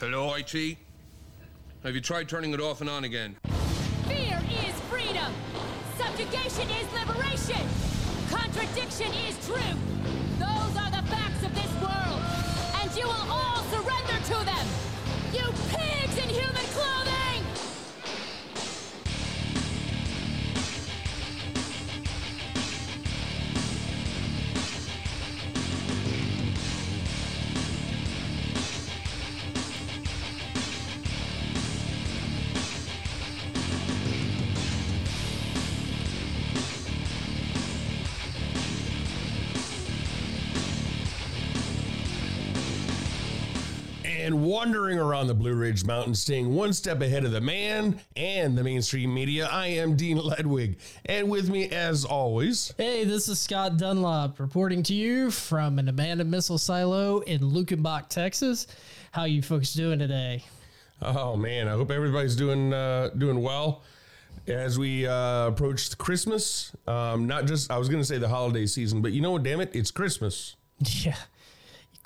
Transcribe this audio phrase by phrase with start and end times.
[0.00, 0.76] Hello, IT?
[1.82, 3.34] Have you tried turning it off and on again?
[4.06, 5.32] Fear is freedom.
[5.96, 7.66] Subjugation is liberation.
[8.30, 9.76] Contradiction is truth.
[10.38, 12.22] Those are the facts of this world.
[12.80, 14.87] And you will all surrender to them.
[44.58, 48.64] Wandering around the Blue Ridge Mountains, staying one step ahead of the man and the
[48.64, 50.78] mainstream media, I am Dean Ledwig.
[51.06, 55.86] And with me, as always, Hey, this is Scott Dunlop reporting to you from an
[55.88, 58.66] abandoned missile silo in Luckenbach, Texas.
[59.12, 60.42] How you folks doing today?
[61.02, 63.84] oh man, I hope everybody's doing uh, doing well.
[64.48, 68.66] As we uh, approach Christmas, um, not just I was going to say the holiday
[68.66, 69.44] season, but you know what?
[69.44, 70.56] Damn it, it's Christmas.
[71.04, 71.14] Yeah,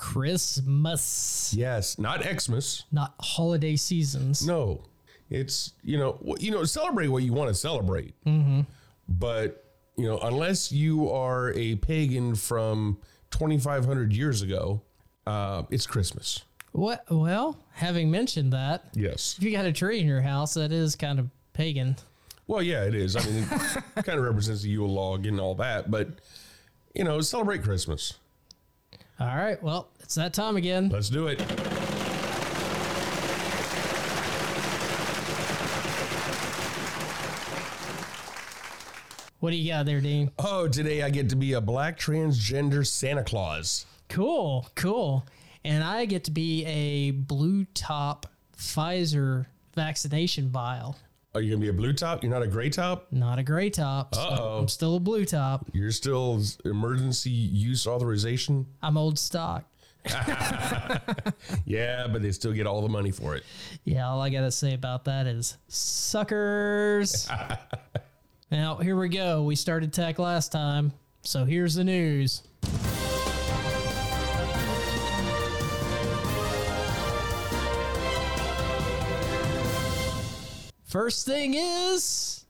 [0.02, 2.84] Christmas, Yes, not Xmas.
[2.92, 4.46] not holiday seasons.
[4.46, 4.82] No,
[5.30, 8.14] it's you know you know celebrate what you want to celebrate.
[8.24, 8.60] Mm-hmm.
[9.08, 9.64] But
[9.96, 12.98] you know unless you are a pagan from
[13.30, 14.82] 2,500 years ago,
[15.26, 16.42] uh, it's Christmas.
[16.72, 17.04] What?
[17.10, 19.34] Well, having mentioned that, Yes.
[19.38, 21.96] if you got a tree in your house, that is kind of pagan.
[22.46, 23.14] Well, yeah, it is.
[23.14, 23.44] I mean,
[23.96, 26.08] it kind of represents the Yule log and all that, but
[26.94, 28.14] you know, celebrate Christmas.
[29.20, 30.88] All right, well, it's that time again.
[30.88, 31.40] Let's do it.
[39.40, 40.30] What do you got there, Dean?
[40.38, 43.86] Oh, today I get to be a black transgender Santa Claus.
[44.08, 45.26] Cool, cool.
[45.64, 50.96] And I get to be a blue top Pfizer vaccination vial.
[51.34, 52.22] Are you gonna be a blue top?
[52.22, 53.06] You're not a gray top.
[53.10, 54.14] Not a gray top.
[54.14, 54.58] Uh-oh.
[54.58, 55.66] I'm still a blue top.
[55.72, 58.66] You're still emergency use authorization.
[58.82, 59.64] I'm old stock.
[61.64, 63.44] Yeah, but they still get all the money for it.
[63.84, 67.28] Yeah, all I got to say about that is suckers.
[68.50, 69.42] now, here we go.
[69.42, 70.92] We started tech last time.
[71.22, 72.42] So here's the news.
[80.92, 82.44] First thing is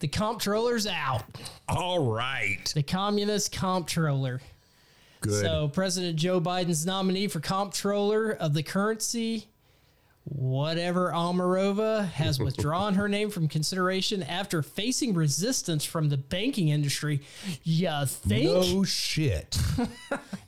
[0.00, 1.24] the comptroller's out.
[1.70, 2.70] All right.
[2.74, 4.42] The communist comptroller.
[5.22, 5.40] Good.
[5.40, 9.46] So, President Joe Biden's nominee for comptroller of the currency,
[10.28, 17.20] whatever Omarova, has withdrawn her name from consideration after facing resistance from the banking industry.
[17.62, 18.50] You think?
[18.50, 19.56] no shit.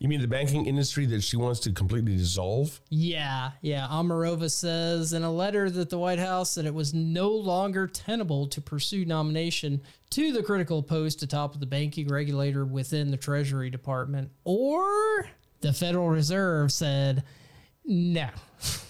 [0.00, 2.80] you mean the banking industry that she wants to completely dissolve?
[2.90, 3.86] Yeah, yeah.
[3.88, 8.48] Omarova says in a letter that the White House that it was no longer tenable
[8.48, 9.80] to pursue nomination
[10.10, 14.32] to the critical post atop of the banking regulator within the Treasury Department.
[14.42, 15.28] Or
[15.60, 17.22] the Federal Reserve said,
[17.84, 18.28] no.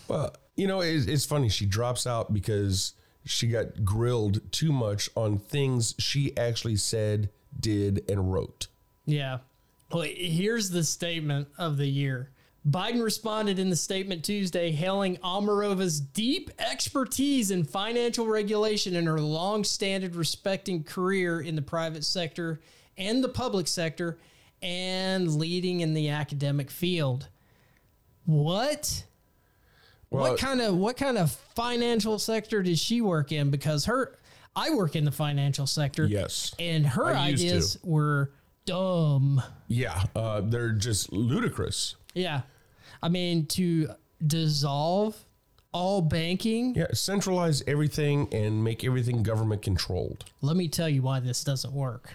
[0.08, 1.48] Well, you know, it's, it's funny.
[1.48, 8.04] She drops out because she got grilled too much on things she actually said, did,
[8.10, 8.66] and wrote.
[9.06, 9.38] Yeah.
[9.92, 12.30] Well, here's the statement of the year.
[12.68, 19.20] Biden responded in the statement Tuesday, hailing Omarova's deep expertise in financial regulation and her
[19.20, 22.60] long-standing respecting career in the private sector
[22.98, 24.18] and the public sector
[24.60, 27.28] and leading in the academic field.
[28.26, 29.04] What?
[30.10, 33.50] Well, what kind of what kind of financial sector does she work in?
[33.50, 34.16] Because her
[34.56, 36.06] I work in the financial sector.
[36.06, 36.54] Yes.
[36.58, 38.32] And her I ideas were
[38.64, 39.42] dumb.
[39.68, 41.96] Yeah, uh, they're just ludicrous.
[42.14, 42.42] Yeah.
[43.02, 43.90] I mean, to
[44.26, 45.16] dissolve
[45.72, 51.20] all banking, Yeah, centralize everything and make everything government controlled, let me tell you why
[51.20, 52.14] this doesn't work.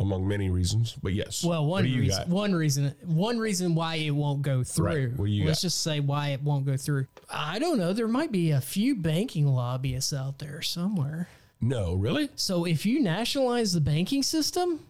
[0.00, 0.96] Among many reasons.
[1.02, 1.44] But yes.
[1.44, 2.28] Well, one reason, got?
[2.28, 5.12] one reason, one reason why it won't go through.
[5.16, 5.66] What do you Let's got?
[5.66, 7.06] just say why it won't go through.
[7.30, 7.92] I don't know.
[7.92, 11.28] There might be a few banking lobbyists out there somewhere.
[11.60, 12.28] No, really?
[12.36, 14.80] So if you nationalize the banking system,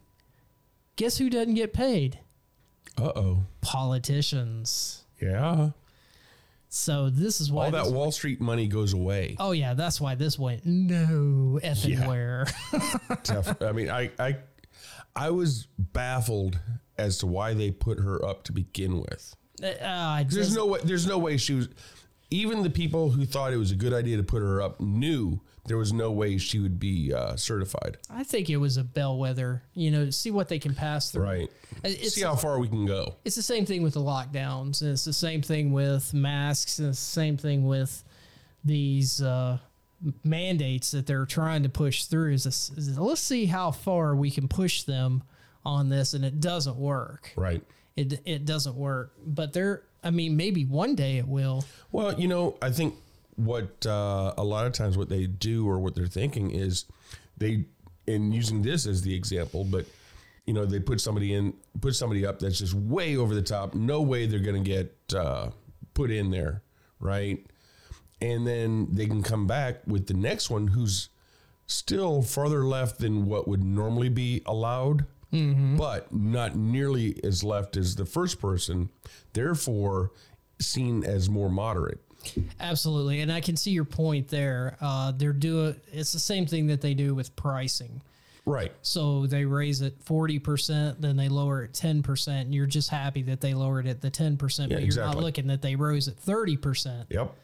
[0.96, 2.18] guess who doesn't get paid?
[2.96, 3.38] Uh oh.
[3.60, 5.04] Politicians.
[5.20, 5.70] Yeah.
[6.68, 7.66] So this is why.
[7.66, 9.36] All that Wall Street money goes away.
[9.38, 12.08] oh yeah, that's why this went no effing Yeah.
[12.08, 12.46] where.
[13.68, 14.36] I mean, I, I,
[15.16, 16.58] I was baffled
[16.98, 19.34] as to why they put her up to begin with.
[19.62, 20.80] Uh, I There's no way.
[20.84, 21.68] There's no way she was.
[22.30, 25.40] even the people who thought it was a good idea to put her up knew
[25.66, 27.96] there was no way she would be uh, certified.
[28.10, 31.22] I think it was a bellwether, you know, to see what they can pass through.
[31.24, 31.50] Right.
[31.82, 33.14] It's, See how far we can go.
[33.24, 34.82] it's the same thing with the lockdowns.
[34.82, 36.78] and It's the same thing with masks.
[36.80, 38.04] And it's the same thing with
[38.64, 39.58] these uh,
[40.22, 42.32] mandates that they're trying to push through.
[42.32, 45.22] Is, this, is let's see how far we can push them
[45.64, 47.32] on this, and it doesn't work.
[47.36, 47.62] Right.
[47.96, 49.12] It it doesn't work.
[49.24, 51.64] But they're, I mean, maybe one day it will.
[51.92, 52.94] Well, you know, I think
[53.36, 56.84] what uh, a lot of times what they do or what they're thinking is
[57.36, 57.64] they,
[58.06, 59.86] and using this as the example, but
[60.46, 63.74] you know, they put somebody in, put somebody up that's just way over the top.
[63.74, 65.50] No way they're going to get uh,
[65.94, 66.62] put in there,
[67.00, 67.44] right?
[68.24, 71.10] And then they can come back with the next one who's
[71.66, 77.96] still farther left than what would normally be allowed, but not nearly as left as
[77.96, 78.88] the first person.
[79.32, 80.12] Therefore,
[80.58, 82.00] seen as more moderate.
[82.60, 84.78] Absolutely, and I can see your point there.
[84.80, 88.00] Uh, they're doing it's the same thing that they do with pricing.
[88.46, 88.72] Right.
[88.82, 92.88] So they raise it forty percent, then they lower it ten percent, and you're just
[92.88, 95.76] happy that they lowered it the ten percent, Yeah, but you're not looking that they
[95.76, 97.08] rose it thirty percent.
[97.10, 97.34] Yep.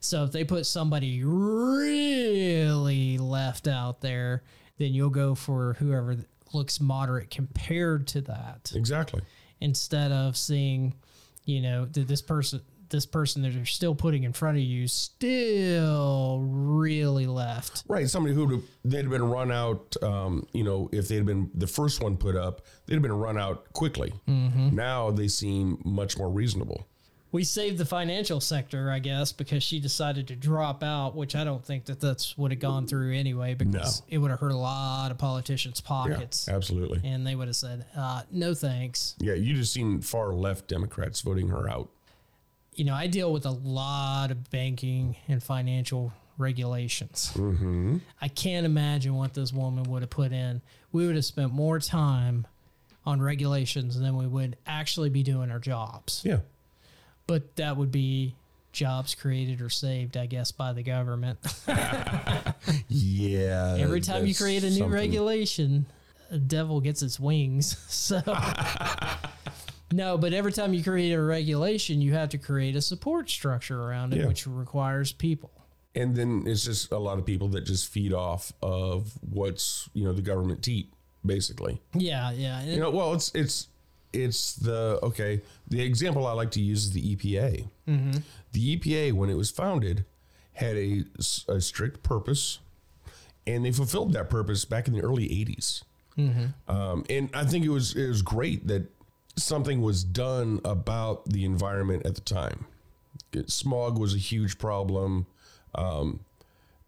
[0.00, 4.42] So if they put somebody really left out there,
[4.78, 6.16] then you'll go for whoever
[6.52, 9.22] looks moderate compared to that, Exactly.
[9.60, 10.94] instead of seeing,
[11.44, 12.60] you know, that this person.
[12.88, 17.82] This person that they're still putting in front of you still really left.
[17.88, 18.08] Right.
[18.08, 19.96] Somebody who they'd have been run out.
[20.04, 23.36] Um, you know, if they'd been the first one put up, they'd have been run
[23.38, 24.12] out quickly.
[24.28, 26.86] Now they seem much more reasonable.
[27.32, 31.44] We saved the financial sector, I guess, because she decided to drop out, which I
[31.44, 34.56] don't think that that's would have gone through anyway, because it would have hurt a
[34.56, 35.88] lot of politicians' Yeah.
[35.88, 37.00] pockets, Absolutely.
[37.04, 39.34] and they would have said, uh, "No thanks." Yeah.
[39.34, 41.90] You just seen far left Democrats voting her out.
[42.74, 47.32] You know, I deal with a lot of banking and financial regulations.
[47.34, 47.98] Mm-hmm.
[48.20, 50.60] I can't imagine what this woman would have put in.
[50.92, 52.46] We would have spent more time
[53.04, 56.22] on regulations than we would actually be doing our jobs.
[56.24, 56.40] Yeah.
[57.26, 58.34] But that would be
[58.72, 61.38] jobs created or saved, I guess, by the government.
[62.88, 63.76] Yeah.
[63.78, 64.92] Every time you create a new something.
[64.92, 65.86] regulation,
[66.30, 67.76] a devil gets its wings.
[67.88, 68.20] So
[69.92, 73.80] no, but every time you create a regulation, you have to create a support structure
[73.82, 74.26] around it, Yeah.
[74.26, 75.50] which requires people.
[75.94, 80.04] and then it's just a lot of people that just feed off of what's you
[80.04, 80.92] know the government teat
[81.24, 81.80] basically.
[81.94, 82.62] Yeah, yeah.
[82.64, 83.68] You know, well, it's it's
[84.12, 85.42] it's the okay.
[85.68, 87.68] The example I like to use is the EPA.
[88.52, 90.04] The EPA, when it was founded,
[90.54, 91.04] had a,
[91.48, 92.58] a, strict purpose,
[93.46, 95.82] and they fulfilled that purpose back in the early '80s.
[96.68, 98.90] Um, and I think it was it was great that
[99.36, 102.66] something was done about the environment at the time.
[103.32, 105.26] It- smog was a huge problem.
[105.74, 106.20] Um,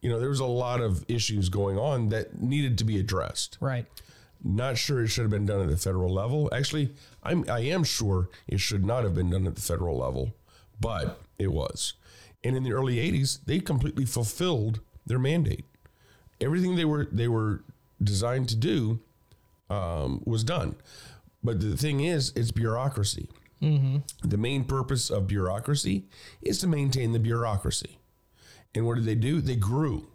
[0.00, 3.58] you know, there was a lot of issues going on that needed to be addressed.
[3.60, 3.84] right.
[4.42, 6.48] Not sure it should have been done at the federal level.
[6.52, 10.34] Actually, I'm I am sure it should not have been done at the federal level,
[10.80, 11.94] but it was.
[12.44, 15.64] And in the early '80s, they completely fulfilled their mandate.
[16.40, 17.64] Everything they were they were
[18.02, 19.00] designed to do
[19.70, 20.76] um, was done.
[21.42, 23.28] But the thing is, it's bureaucracy.
[24.22, 26.04] The main purpose of bureaucracy
[26.42, 27.98] is to maintain the bureaucracy.
[28.72, 29.40] And what did they do?
[29.40, 30.06] They grew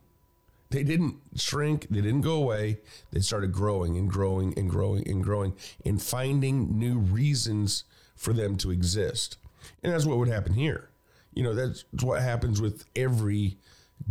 [0.73, 2.79] they didn't shrink they didn't go away
[3.11, 5.53] they started growing and growing and growing and growing
[5.85, 7.85] and finding new reasons
[8.15, 9.37] for them to exist
[9.81, 10.89] and that's what would happen here
[11.33, 13.57] you know that's what happens with every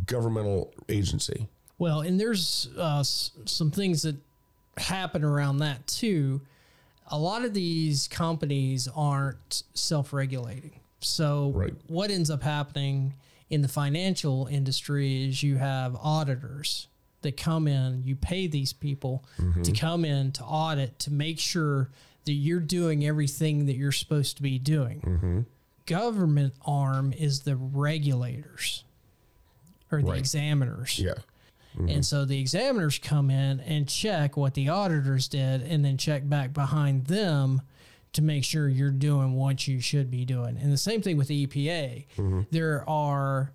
[0.07, 1.49] governmental agency
[1.79, 4.17] Well, and there's uh, some things that
[4.79, 6.41] happen around that too.
[7.09, 10.81] A lot of these companies aren't self regulating.
[11.01, 11.75] So, Right.
[11.89, 13.15] what ends up happening
[13.53, 16.89] in the financial industry is you have auditors
[17.21, 19.73] that come in, you pay these people to mm-hmm.
[19.75, 21.91] come in to audit to make sure
[22.25, 25.03] that you're doing everything that you're supposed to be doing.
[25.03, 25.41] Mm-hmm.
[25.85, 28.85] Government arm is the regulators
[29.91, 30.19] or the Right.
[30.19, 30.99] examiners.
[30.99, 31.13] yeah
[31.77, 31.89] mm-hmm.
[31.89, 36.27] And so the examiners come in and check what the auditors did and then check
[36.27, 37.61] back behind them
[38.13, 40.59] to make sure you're doing what you should be doing.
[40.59, 42.07] And the same thing with the EPA.
[42.17, 42.41] Mm-hmm.
[42.51, 43.53] There are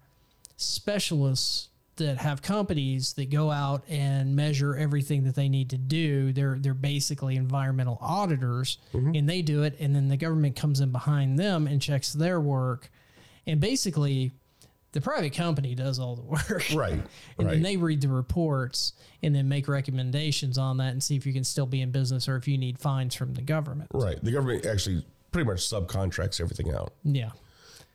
[0.56, 6.32] specialists that have companies that go out and measure everything that they need to do.
[6.32, 9.16] They're they're basically environmental auditors mm-hmm.
[9.16, 12.40] and they do it and then the government comes in behind them and checks their
[12.40, 12.90] work.
[13.46, 14.32] And basically
[14.94, 16.64] the private company does all the work.
[16.74, 21.04] right And right then they read the reports and then make recommendations on that and
[21.04, 23.42] see if you can still be in business or if you need fines from the
[23.42, 23.90] government.
[23.94, 27.32] right the government actually pretty much subcontracts everything out Yeah.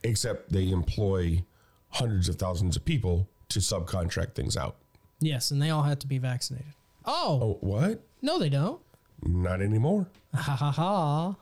[0.04, 1.44] except they employ
[1.90, 4.76] hundreds of thousands of people to subcontract things out.
[5.20, 6.72] Yes, and they all have to be vaccinated.
[7.04, 8.02] Oh, Oh, what?
[8.22, 8.80] no, they don't.
[9.24, 10.08] Not anymore.
[10.34, 11.36] Ha ha ha.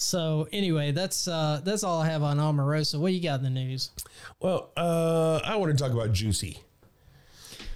[0.00, 3.00] So anyway, that's uh, that's all I have on Omarosa.
[3.00, 3.90] What you got in the news?
[4.40, 6.62] Well, uh, I want to talk about Juicy.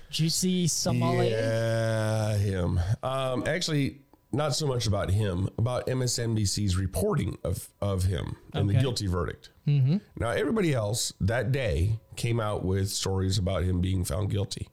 [0.09, 1.31] Juicy Somali.
[1.31, 2.79] Yeah, him.
[3.03, 8.75] Um, actually, not so much about him, about MSNBC's reporting of, of him and the
[8.75, 9.51] guilty verdict.
[9.67, 9.97] Mm-hmm.
[10.19, 14.69] Now, everybody else that day came out with stories about him being found guilty.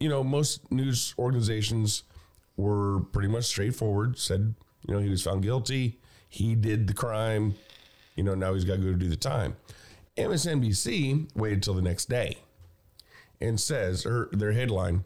[0.00, 2.04] You know, most news organizations
[2.56, 4.54] were pretty much straightforward, said,
[4.86, 5.98] you know, he was found guilty,
[6.34, 7.54] he did the crime,
[8.16, 9.56] you know, now he's got to go do the time.
[10.16, 12.38] MSNBC waited till the next day
[13.40, 15.04] and says, or their headline,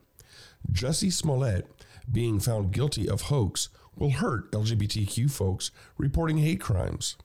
[0.73, 1.67] Jussie Smollett
[2.11, 7.17] being found guilty of hoax will hurt LGBTQ folks reporting hate crimes.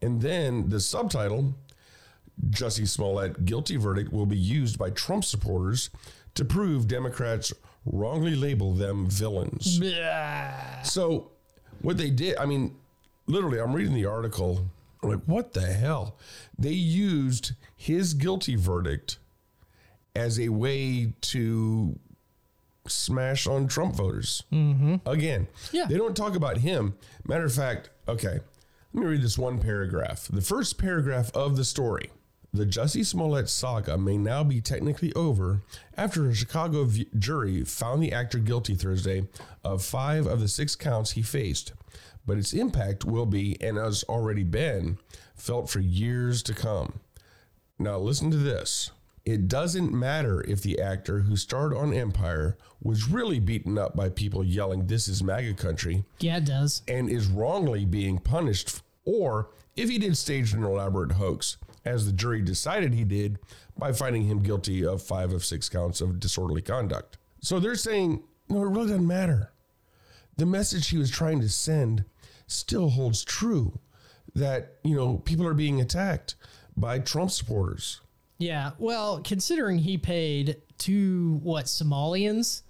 [0.00, 1.56] And then the subtitle,
[2.50, 5.90] Jussie Smollett guilty verdict will be used by Trump supporters
[6.34, 7.52] to prove Democrats
[7.84, 9.80] wrongly label them villains.
[9.80, 10.82] Blah.
[10.82, 11.32] So
[11.82, 12.76] what they did, I mean,
[13.26, 14.66] literally, I'm reading the article.
[15.02, 16.16] I'm like, what the hell?
[16.58, 19.18] They used his guilty verdict
[20.14, 21.98] as a way to
[22.86, 24.42] smash on Trump voters.
[24.52, 24.96] Mm-hmm.
[25.08, 25.86] Again, Yeah.
[25.86, 26.94] they don't talk about him.
[27.26, 28.38] Matter of fact, okay,
[28.92, 30.28] let me read this one paragraph.
[30.32, 32.10] The first paragraph of the story.
[32.54, 35.60] The Jussie Smollett saga may now be technically over
[35.96, 39.26] after a Chicago v- jury found the actor guilty Thursday
[39.62, 41.72] of five of the six counts he faced.
[42.26, 44.98] But its impact will be, and has already been,
[45.34, 47.00] felt for years to come.
[47.78, 48.90] Now, listen to this.
[49.24, 54.08] It doesn't matter if the actor who starred on Empire was really beaten up by
[54.08, 56.82] people yelling, This is MAGA country, Yeah, it does.
[56.86, 62.12] and is wrongly being punished, or if he did stage an elaborate hoax, as the
[62.12, 63.38] jury decided he did
[63.76, 67.18] by finding him guilty of five of six counts of disorderly conduct.
[67.40, 69.52] So they're saying, no, it really doesn't matter.
[70.36, 72.04] The message he was trying to send
[72.46, 73.78] still holds true
[74.34, 76.34] that, you know, people are being attacked
[76.76, 78.00] by Trump supporters.
[78.38, 78.72] Yeah.
[78.78, 82.62] Well, considering he paid two what Somalians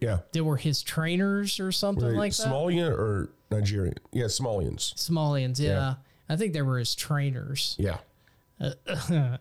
[0.00, 0.20] Yeah.
[0.32, 2.48] that were his trainers or something like that.
[2.48, 3.94] Somalia or Nigerian?
[4.12, 4.92] Yeah, Somalians.
[4.94, 5.68] Somalians, yeah.
[5.70, 5.94] Yeah.
[6.28, 7.76] I think they were his trainers.
[7.78, 7.98] Yeah.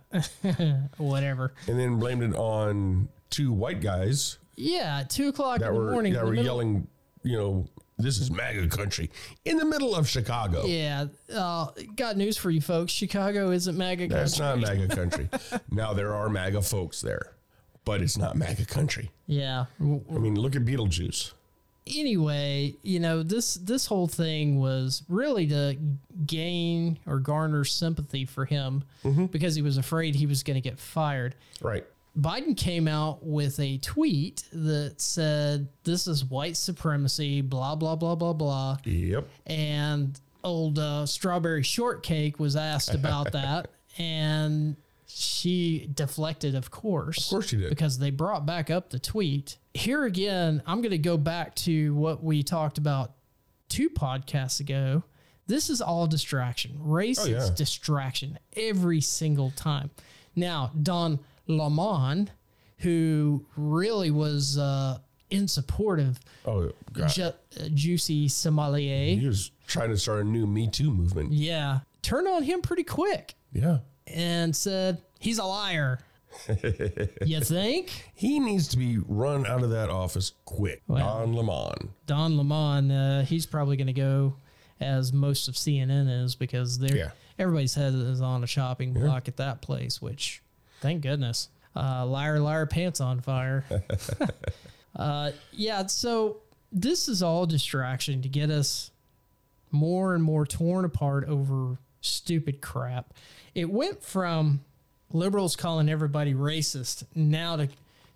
[0.98, 1.54] Whatever.
[1.68, 5.92] And then blamed it on two white guys Yeah, two o'clock that in the were
[5.92, 6.14] morning.
[6.14, 6.88] that were middle- yelling,
[7.24, 7.66] you know,
[8.04, 9.10] this is MAGA country
[9.46, 10.66] in the middle of Chicago.
[10.66, 11.06] Yeah.
[11.34, 12.92] Uh, got news for you folks.
[12.92, 14.18] Chicago isn't MAGA country.
[14.20, 14.62] That's country.
[14.62, 15.30] not MAGA country.
[15.72, 17.34] now there are MAGA folks there,
[17.86, 19.12] but it's not MAGA country.
[19.28, 19.66] Yeah.
[19.82, 19.84] I
[20.18, 21.32] mean, look at Beetlejuice.
[21.86, 25.76] Anyway, you know this this whole thing was really to
[26.26, 29.26] gain or garner sympathy for him Mm-hmm.
[29.26, 31.36] because he was afraid he was going to get fired.
[31.62, 31.86] Right.
[32.18, 38.16] Biden came out with a tweet that said, This is white supremacy, blah, blah, blah,
[38.16, 38.78] blah, blah.
[38.84, 39.28] Yep.
[39.48, 43.70] And old uh, Strawberry Shortcake was asked about that.
[43.98, 44.76] And
[45.08, 47.18] she deflected, of course.
[47.26, 47.70] Of course she did.
[47.70, 49.58] Because they brought back up the tweet.
[49.74, 53.14] Here again, I'm going to go back to what we talked about
[53.70, 55.04] two podcasts ago.
[55.48, 56.78] This is all distraction.
[56.80, 59.90] Race Oh, is distraction every single time.
[60.36, 62.30] Now, Don Lemon,
[62.78, 67.10] who really was uh, in support of Oh God.
[67.10, 67.34] Ju- uh,
[67.74, 71.32] Juicy Sommelier, he was trying to start a new Me Too movement.
[71.34, 73.80] yeah, turned on him pretty quick Yeah.
[74.08, 76.00] and said, he's a liar.
[77.26, 78.10] you think?
[78.16, 80.82] He needs to be run out of that office quick.
[80.88, 81.90] Don Lemon.
[82.08, 84.36] Don Lemon, uh, he's probably going to go
[84.82, 87.12] as most of CNN is because they're Yeah.
[87.40, 90.02] everybody's head is on a shopping block at that place.
[90.02, 90.42] Which,
[90.84, 93.64] thank goodness, uh, liar, liar, pants on fire.
[94.96, 96.38] uh, yeah, so
[96.74, 98.92] this is all distraction to get us
[99.72, 103.14] more and more torn apart over stupid crap.
[103.56, 104.60] It went from
[105.14, 107.70] liberals calling everybody racist now to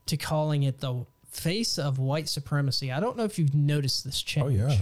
[0.08, 2.92] to calling it the face of white supremacy.
[2.92, 4.46] I don't know if you've noticed this change.
[4.46, 4.78] Oh yeah.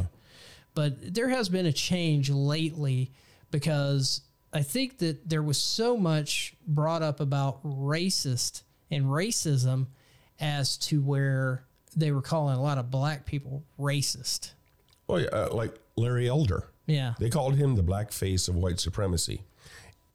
[0.74, 3.12] But there has been a change lately
[3.52, 4.22] because
[4.56, 9.88] I think that there was so much brought up about racist and racism
[10.40, 14.54] as to where they were calling a lot of black people racist.
[15.10, 15.28] Oh yeah.
[15.28, 16.70] Uh, like Larry Elder.
[16.86, 17.16] Yeah.
[17.20, 19.42] They called him the black face of white supremacy.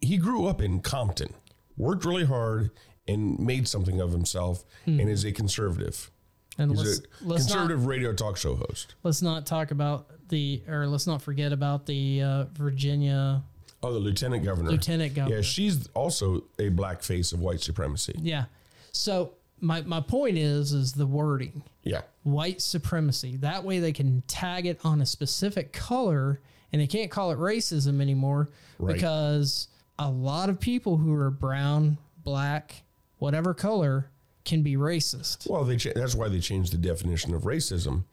[0.00, 1.35] He grew up in Compton,
[1.76, 2.70] worked really hard,
[3.06, 6.11] and made something of himself, and is a conservative.
[6.56, 8.94] And He's let's, a let's not conservative radio talk show host.
[9.02, 13.42] let's not talk about the or let's not forget about the uh, Virginia
[13.82, 14.70] Oh, the lieutenant governor.
[14.70, 15.37] Lieutenant governor.
[15.37, 18.14] Yeah, she's also a black face of white supremacy.
[18.20, 18.44] Yeah.
[18.92, 21.62] So my my point is is the wording.
[21.82, 22.02] Yeah.
[22.25, 23.37] White supremacy.
[23.37, 26.40] That way they can tag it on a specific color
[26.72, 28.94] and they can't call it racism anymore Right.
[28.94, 29.68] because
[29.99, 32.82] a lot of people who are brown, black,
[33.18, 34.10] whatever color
[34.44, 35.49] can be racist.
[35.50, 38.04] Well, they cha- that's why they changed the definition of racism.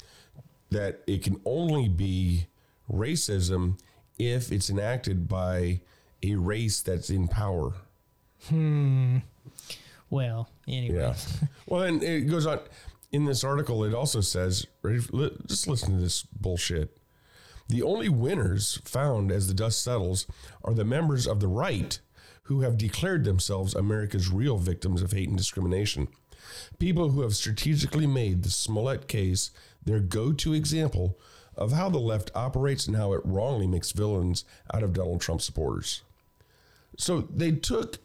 [0.72, 2.48] That it can only be
[2.92, 3.78] racism
[4.18, 5.82] if it's enacted by
[6.24, 7.74] a race that's in power.
[8.50, 9.18] Hmm.
[10.10, 10.98] Well, anyway.
[10.98, 11.16] Yeah.
[11.68, 12.60] well, and it goes on
[13.12, 13.84] in this article.
[13.84, 16.98] It also says, ready for- li- just listen to this bullshit.
[17.70, 20.26] The only winners found as the dust settles
[20.64, 22.00] are the members of the right
[22.44, 26.08] who have declared themselves America's real victims of hate and discrimination.
[26.80, 29.52] People who have strategically made the Smollett case
[29.84, 31.20] their go to example
[31.58, 35.42] of how the left operates and how it wrongly makes villains out of Donald Trump
[35.42, 36.02] supporters.
[36.98, 37.98] So they took.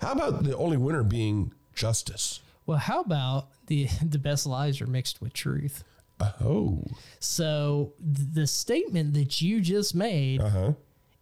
[0.00, 2.40] How about the only winner being justice?
[2.66, 5.84] Well, how about the the best lies are mixed with truth?
[6.42, 6.84] Oh,
[7.18, 10.72] So the statement that you just made uh huh.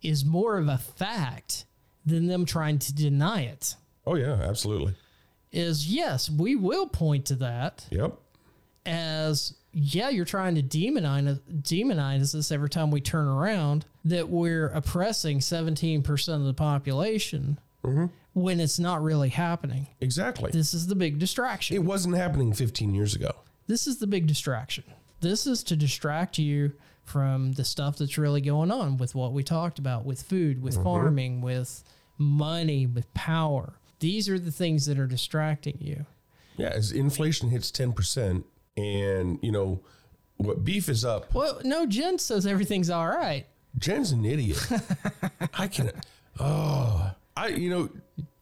[0.02, 1.66] is more of a fact
[2.04, 3.76] than them trying to deny it.
[4.04, 4.94] Oh, yeah, absolutely.
[5.52, 8.18] Is yes, we will point to that Yep.
[8.86, 14.68] as yeah, you're trying to demonize demonize us every time we turn around that we're
[14.68, 18.06] oppressing 17% of the population mm-hmm.
[18.32, 19.86] when it's not really happening.
[20.00, 20.50] Exactly.
[20.50, 21.76] This is the big distraction.
[21.76, 23.32] It wasn't happening 15 years ago.
[23.66, 24.84] this is the big distraction.
[25.20, 26.72] This is to distract you
[27.04, 30.74] from the stuff that's really going on with what we talked about with food, with
[30.74, 30.84] mm-hmm.
[30.84, 31.82] farming, with
[32.18, 33.74] money, with power.
[34.00, 36.06] These are the things that are distracting you.
[36.56, 38.44] Yeah, as inflation hits 10%,
[38.78, 39.80] and, you know,
[40.36, 43.46] what beef is up, Well, no, Jen says everything's all right.
[43.76, 44.64] Jen's an idiot.
[45.54, 45.90] I can,
[46.38, 47.90] oh, I, you know,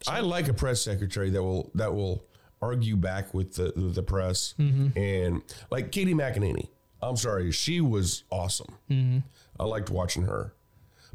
[0.07, 2.25] I like a press secretary that will, that will
[2.61, 4.55] argue back with the, the press.
[4.59, 4.99] Mm-hmm.
[4.99, 6.69] And like Katie McEnany,
[7.02, 8.75] I'm sorry, she was awesome.
[8.90, 9.19] Mm-hmm.
[9.59, 10.55] I liked watching her,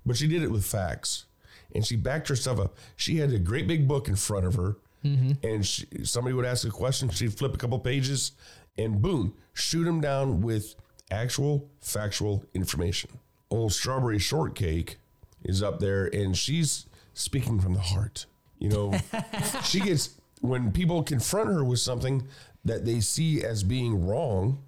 [0.06, 1.26] but she did it with facts
[1.74, 2.78] and she backed herself up.
[2.96, 5.46] She had a great big book in front of her, mm-hmm.
[5.46, 8.34] and she, somebody would ask a question, she'd flip a couple pages,
[8.78, 10.76] and boom, shoot them down with
[11.10, 13.12] actual factual information.
[13.50, 14.98] Old strawberry shortcake
[15.44, 18.26] is up there, and she's speaking from the heart.
[18.60, 18.94] You know,
[19.64, 22.28] she gets when people confront her with something
[22.64, 24.64] that they see as being wrong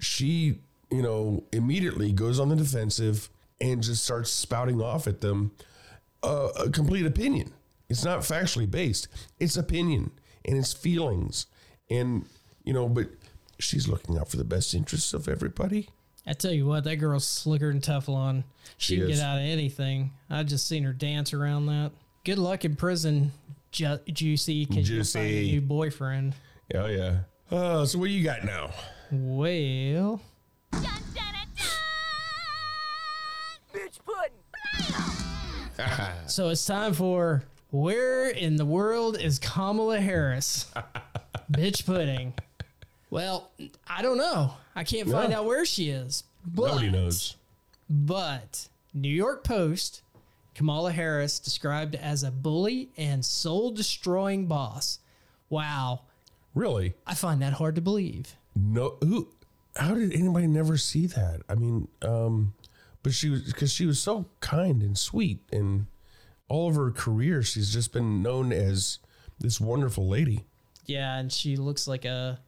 [0.00, 0.58] she,
[0.90, 3.28] you know, immediately goes on the defensive
[3.60, 5.52] and just starts spouting off at them
[6.22, 7.52] uh, a complete opinion.
[7.88, 9.08] It's not factually based.
[9.38, 10.12] It's opinion
[10.44, 11.46] and it's feelings.
[11.90, 12.24] And,
[12.64, 13.08] you know, but
[13.58, 15.88] she's looking out for the best interests of everybody.
[16.26, 18.44] I tell you what, that girl's slicker than Teflon.
[18.76, 20.12] She, She can get out of anything.
[20.28, 21.92] I just seen her dance around that.
[22.24, 23.32] Good luck in prison,
[23.72, 26.34] Ju- Juicy, because you find a new boyfriend.
[26.74, 27.20] Oh, yeah.
[27.50, 28.70] Uh, so what you got now?
[29.10, 30.20] Well,
[30.70, 31.66] Dun, dun, dun, dun!
[33.74, 34.36] Bitch pudding.
[36.28, 40.70] so it's time for Where in the World is Kamala Harris?
[41.52, 42.34] Bitch pudding.
[43.10, 43.50] Well,
[43.86, 44.54] I don't know.
[44.74, 45.38] I can't find Yeah.
[45.38, 46.24] out where she is.
[46.46, 47.36] But, Nobody knows.
[47.88, 50.02] But New York Post,
[50.54, 55.00] Kamala Harris described as a bully and soul destroying boss.
[55.48, 56.02] Wow.
[56.54, 56.94] Really?
[57.06, 58.36] I find that hard to believe.
[58.54, 58.96] No.
[59.02, 59.28] Who?
[59.76, 61.42] How did anybody never see that?
[61.48, 62.54] I mean, um,
[63.02, 65.86] but she was because she was so kind and sweet, and
[66.48, 68.98] all of her career, she's just been known as
[69.38, 70.44] this wonderful lady.
[70.86, 72.40] Yeah, and she looks like a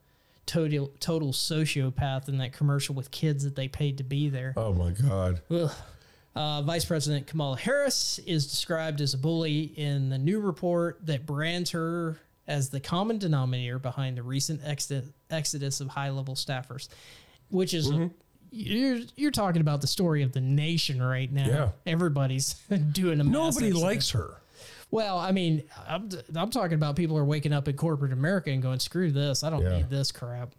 [0.47, 4.55] total total sociopath in that commercial with kids that they paid to be there.
[4.57, 5.41] Oh my God.
[6.35, 11.27] Uh, Vice President Kamala Harris is described as a bully in the new report that
[11.27, 14.61] brands her as the common denominator behind the recent
[15.31, 16.89] exodus of high level staffers,
[17.51, 17.91] which is.
[18.55, 21.47] You're, you're talking about the story of the nation right now.
[21.47, 21.69] Yeah.
[21.87, 22.53] Everybody's
[22.93, 23.83] doing a Nobody exodus.
[23.83, 24.42] likes her.
[24.93, 28.63] Well, I mean, I'm, I'm talking about people are waking up in corporate America and
[28.63, 29.43] going, screw this.
[29.43, 29.79] I don't Yeah.
[29.79, 30.55] need this crap.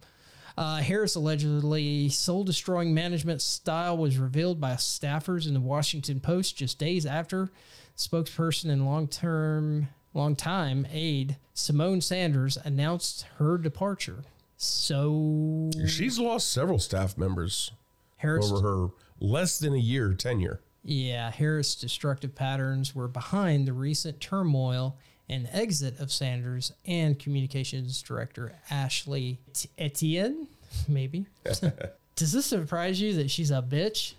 [0.58, 6.56] Uh, Harris allegedly soul destroying management style was revealed by staffers in the Washington Post
[6.56, 7.50] just days after
[7.96, 14.24] spokesperson and long term, long time aide Symone Sanders announced her departure.
[14.56, 17.70] So She's lost several staff members
[18.16, 18.88] Harris over her
[19.20, 20.60] less than a year tenure.
[20.84, 24.96] Yeah, Harris' destructive patterns were behind the recent turmoil
[25.28, 30.46] and exit of Sanders and communications director Ashley T- Etienne.
[30.88, 31.26] Maybe.
[32.16, 34.12] Does this surprise you that she's a bitch?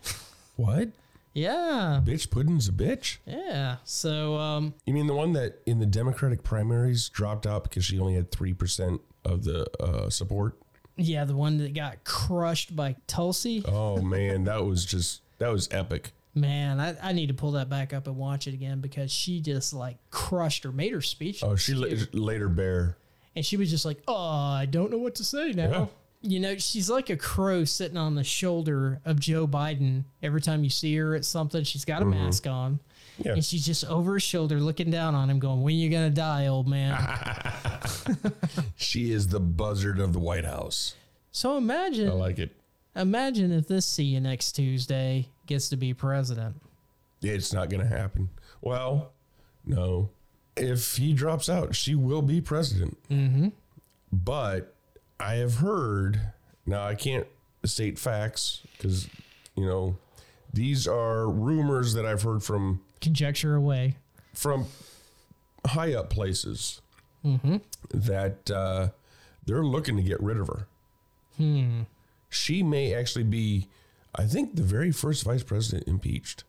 [0.56, 0.90] What?
[1.34, 2.02] Yeah.
[2.04, 3.18] Bitch Puddin's a bitch.
[3.26, 3.76] Yeah.
[3.84, 8.00] So, um, You mean the one that in the Democratic primaries dropped out because she
[8.00, 10.58] only had 3% of the uh, support?
[10.98, 13.64] yeah, the one that got crushed by Tulsi.
[13.68, 16.14] Oh, man, that was just, that was epic.
[16.38, 19.40] Man, I, I need to pull that back up and watch it again because she
[19.40, 21.42] just like crushed her, made her speech.
[21.42, 22.98] Oh, she la- her bear.
[23.38, 25.86] and she was just like, "Oh, I don't know what to say now." Yeah.
[26.22, 30.04] You know, she's like a crow sitting on the shoulder of Joe Biden.
[30.24, 32.26] Every time you see her at something, she's got a mm-hmm.
[32.26, 32.80] mask on,
[33.20, 33.34] Yeah.
[33.34, 36.48] and she's just over his shoulder, looking down on him, going, "When you gonna die,
[36.48, 36.98] old man?"
[38.76, 40.96] She is the buzzard of the White House.
[41.32, 42.52] so imagine, I like it.
[42.96, 46.56] imagine if this see you next Tuesday gets to be president.
[47.22, 48.30] It's not going to happen.
[48.62, 49.12] Well,
[49.66, 50.10] no.
[50.58, 52.98] If he drops out, she will be president.
[53.10, 53.50] Mm-hmm.
[54.12, 54.74] But
[55.20, 56.22] I have heard,
[56.66, 57.28] now I can't
[57.64, 59.08] state facts because,
[59.56, 59.98] you know,
[60.54, 63.98] these are rumors that I've heard from Conjecture away.
[64.34, 64.68] from
[65.66, 66.82] high up places
[67.92, 68.90] that uh,
[69.46, 70.68] they're looking to get rid of her.
[71.38, 71.82] Hmm.
[72.30, 73.68] She may actually be,
[74.18, 76.44] I think, the very first vice president impeached,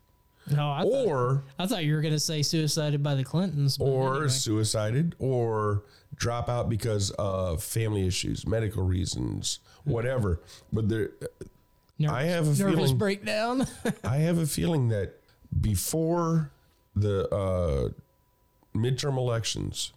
[0.51, 3.77] No, I, thought, or I thought you were gonna say suicided by the Clintons.
[3.81, 4.29] or anyway.
[4.29, 5.83] suicided, or
[6.15, 10.41] drop out because of family issues, medical reasons, whatever.
[10.73, 11.11] But there,
[11.99, 13.67] Nervous- I have a nervous feeling- breakdown.
[14.05, 15.15] I have a feeling that
[15.61, 16.51] before
[16.95, 17.89] the uh,
[18.77, 19.93] midterm elections,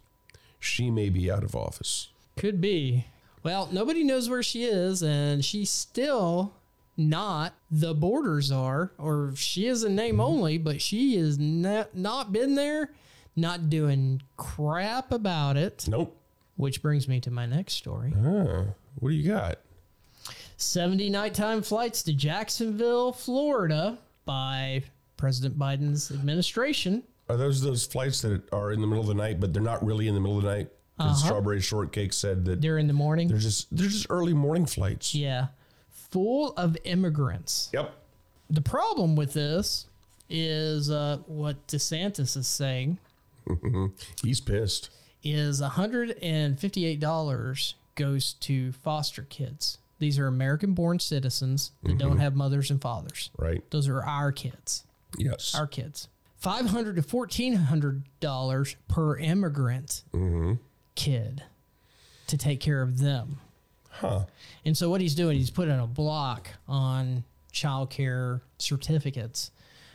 [0.58, 2.08] she may be out of office.
[2.36, 3.06] Could be.
[3.42, 6.54] Well, nobody knows where she is, and she's still
[7.00, 12.32] not the borders are, or she is a name only, but she is not not
[12.32, 12.92] been there,
[13.34, 15.86] not doing crap about it.
[15.88, 16.16] Nope.
[16.56, 18.64] Which brings me to my next story: Ah,
[18.98, 19.58] what do you got?
[20.56, 24.82] seventy nighttime flights to Jacksonville, Florida, by
[25.16, 27.02] President Biden's administration.
[27.28, 29.84] Are those those flights that are in the middle of the night, but they're not
[29.84, 30.68] really in the middle of the night?
[30.98, 35.14] 'Cause Strawberry Shortcake said that During the morning, they're just they're just early morning flights.
[35.14, 35.46] yeah,
[36.10, 37.70] full of immigrants.
[37.72, 37.92] Yep.
[38.48, 39.86] The problem with this
[40.28, 42.98] is uh, what DeSantis is saying
[43.48, 43.86] mm-hmm.
[44.22, 44.90] He's pissed.
[45.22, 49.78] is $158 goes to foster kids.
[49.98, 52.20] These are American born citizens that don't mm-hmm.
[52.20, 53.30] have mothers and fathers.
[53.36, 53.62] Right.
[53.70, 54.84] Those are our kids.
[55.18, 55.54] Yes.
[55.54, 56.08] Our kids.
[56.38, 60.54] 500 to $1,400 per immigrant mm-hmm.
[60.94, 61.42] kid
[62.28, 63.40] to take care of them.
[63.90, 64.24] Huh.
[64.64, 69.50] And so what he's doing, he's putting a block on childcare certificates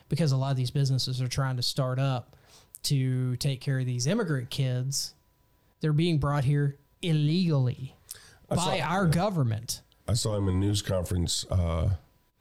[0.09, 2.35] because a lot of these businesses are trying to start up
[2.83, 5.13] to take care of these immigrant kids.
[5.81, 7.95] They're being brought here illegally
[8.47, 9.81] by saw- our government.
[10.07, 11.89] I saw him in a news conference, uh,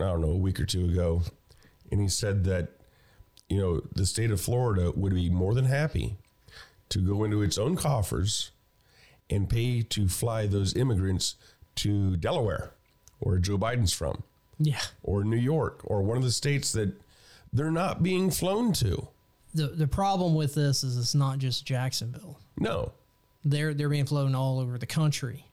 [0.01, 1.23] I don't know, a week or two ago,
[1.91, 2.73] and he said that,
[3.49, 6.17] you know, the state of Florida would be more than happy
[6.91, 8.51] to go into its own coffers
[9.31, 11.37] and pay to fly those immigrants
[11.77, 12.73] to Delaware,
[13.19, 14.23] where Joe Biden's from,
[14.59, 14.81] Yeah.
[15.03, 16.95] or New York, or one of the states that
[17.53, 19.09] they're not being flown to.
[19.55, 22.41] The the problem with this is it's not just Jacksonville.
[22.59, 22.93] No.
[23.45, 25.47] They're they're being flown all over the country.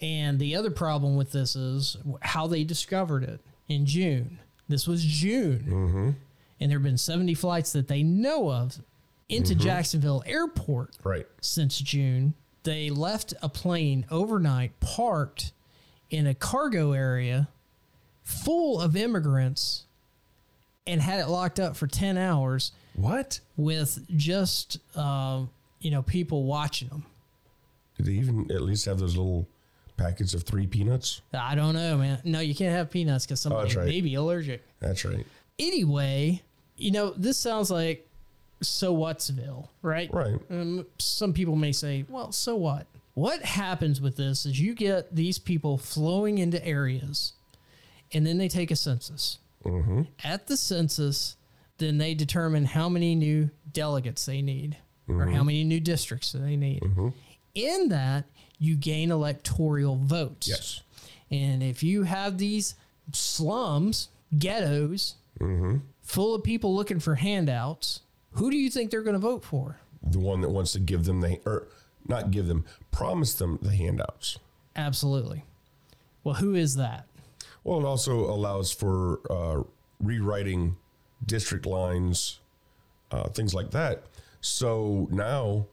[0.00, 4.38] And the other problem with this is how they discovered it in June.
[4.68, 5.64] This was June.
[5.68, 6.10] Mm-hmm.
[6.60, 8.80] And there have been 70 flights that they know of
[9.28, 9.62] into mm-hmm.
[9.62, 11.26] Jacksonville Airport Right.
[11.42, 12.32] since June.
[12.62, 15.52] They left a plane overnight parked
[16.10, 17.48] in a cargo area
[18.22, 19.84] full of immigrants
[20.86, 23.40] and had it locked up for 10 hours What?
[23.56, 25.44] with just, uh,
[25.80, 27.04] you know, people watching them.
[27.96, 29.46] Did they even at least have those little
[29.96, 31.20] packets of three peanuts?
[31.32, 32.20] I don't know, man.
[32.24, 33.86] No, you can't have peanuts because somebody that's right.
[33.86, 34.64] may be allergic.
[34.80, 35.26] That's right.
[35.58, 36.42] Anyway,
[36.76, 38.06] you know, this sounds like
[38.62, 40.12] so whatsville, right?
[40.12, 40.38] Right.
[40.50, 42.86] Um, some people may say, well, so what?
[43.14, 47.32] What happens with this is you get these people flowing into areas
[48.12, 49.38] and then they take a census.
[49.64, 50.02] Mm-hmm.
[50.24, 51.36] At the census,
[51.78, 54.76] then they determine how many new delegates they need
[55.08, 55.46] or how mm-hmm.
[55.46, 56.82] many new districts they need.
[56.82, 57.08] Mm-hmm.
[57.54, 58.24] In that,
[58.58, 60.48] you gain electoral votes.
[60.48, 60.82] Yes.
[61.30, 62.74] And if you have these
[63.12, 65.16] slums, ghettos,
[66.02, 68.00] full of people looking for handouts,
[68.32, 69.78] who do you think they're going to vote for?
[70.02, 71.68] the one that wants to give them the or
[72.08, 74.38] not give them promise them the handouts
[74.74, 75.44] Absolutely.
[76.24, 77.06] Well, who is that?
[77.64, 79.62] well it also allows for uh,
[80.00, 80.76] rewriting
[81.26, 82.38] district lines
[83.10, 84.04] uh, things like that
[84.40, 85.66] so now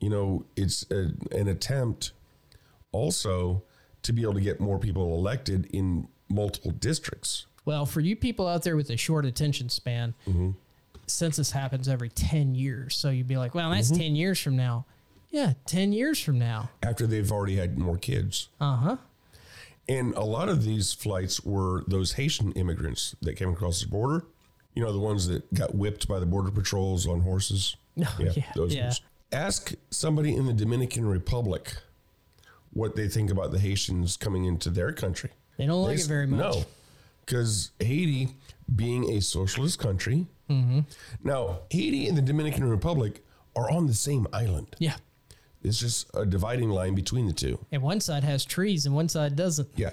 [0.00, 2.12] you know it's a, an attempt
[2.92, 3.62] also
[4.02, 8.48] to be able to get more people elected in multiple districts Well, for you people
[8.48, 10.14] out there with a short attention span,
[11.06, 12.96] census happens every 10 years.
[12.96, 14.86] So you'd be like, well, that's 10 years from now.
[15.30, 16.70] Yeah, 10 years from now.
[16.82, 18.48] After they've already had more kids.
[18.60, 18.96] Uh huh.
[19.88, 24.24] And a lot of these flights were those Haitian immigrants that came across the border.
[24.74, 27.76] You know, the ones that got whipped by the border patrols on horses.
[27.96, 28.06] yeah,
[28.54, 28.84] those yeah.
[28.84, 29.00] ones.
[29.32, 31.76] Ask somebody in the Dominican Republic
[32.72, 35.30] what they think about the Haitians coming into their country.
[35.56, 36.54] They don't like They it very much.
[36.54, 36.64] No,
[37.24, 38.28] because Haiti,
[38.74, 40.80] being a socialist country, Mm-hmm.
[41.24, 43.24] now Haiti and the Dominican Republic
[43.56, 44.76] are on the same island.
[44.78, 44.96] Yeah.
[45.62, 47.64] It's just a dividing line between the two.
[47.70, 49.68] And one side has trees and one side doesn't.
[49.76, 49.90] Yeah.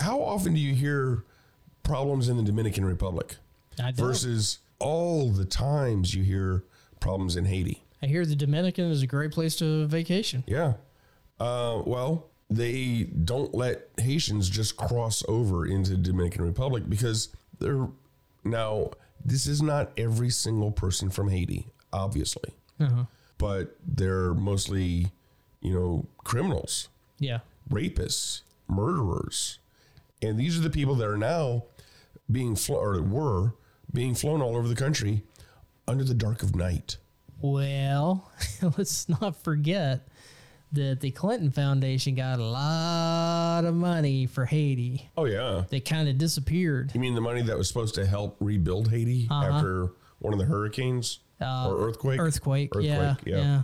[0.00, 1.24] How often do you hear
[1.82, 3.36] problems in the Dominican Republic
[3.94, 6.64] versus all the times you hear
[7.00, 7.84] problems in Haiti?
[8.02, 10.44] I hear the Dominican is a great place to vacation.
[10.46, 10.74] Yeah.
[11.38, 17.88] Uh, well, they don't let Haitians just cross over into the Dominican Republic because they're
[18.44, 18.90] now.
[19.24, 23.04] This is not every single person from Haiti, obviously, uh-huh.
[23.38, 25.12] but they're mostly,
[25.60, 27.38] you know, criminals, Yeah.
[27.70, 29.58] rapists, murderers,
[30.20, 31.64] and these are the people that are now
[32.30, 33.54] being flo- or were
[33.92, 35.22] being flown all over the country
[35.88, 36.96] under the dark of night.
[37.40, 38.30] Well,
[38.78, 40.08] let's not forget
[40.74, 45.08] that the Clinton Foundation got a lot of money for Haiti.
[45.16, 45.64] Oh yeah.
[45.68, 46.92] They kind of disappeared.
[46.94, 50.44] You mean the money that was supposed to help rebuild Haiti after one of the
[50.46, 52.18] hurricanes Uh, or earthquake?
[52.20, 53.62] Earthquake, yeah, yeah, yeah.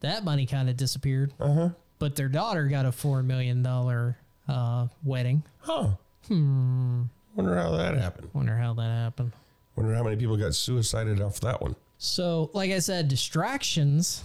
[0.00, 1.32] That money kind of disappeared.
[1.40, 1.68] Uh huh.
[1.98, 4.16] But their daughter got a four million dollar
[4.48, 5.42] uh, wedding.
[5.60, 5.90] Huh.
[6.28, 7.02] Hmm.
[7.34, 8.30] Wonder how that happened.
[8.32, 9.32] Wonder how that happened.
[9.76, 11.76] Wonder how many people got suicided off that one.
[11.98, 14.24] So, like I said, distractions.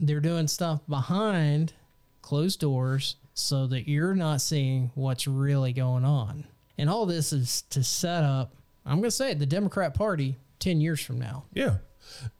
[0.00, 1.72] They're doing stuff behind
[2.22, 6.44] closed doors so that you're not seeing what's really going on.
[6.78, 8.54] And all this is to set up,
[8.84, 11.44] I'm going to say it, the Democrat Party 10 years from now.
[11.52, 11.76] Yeah.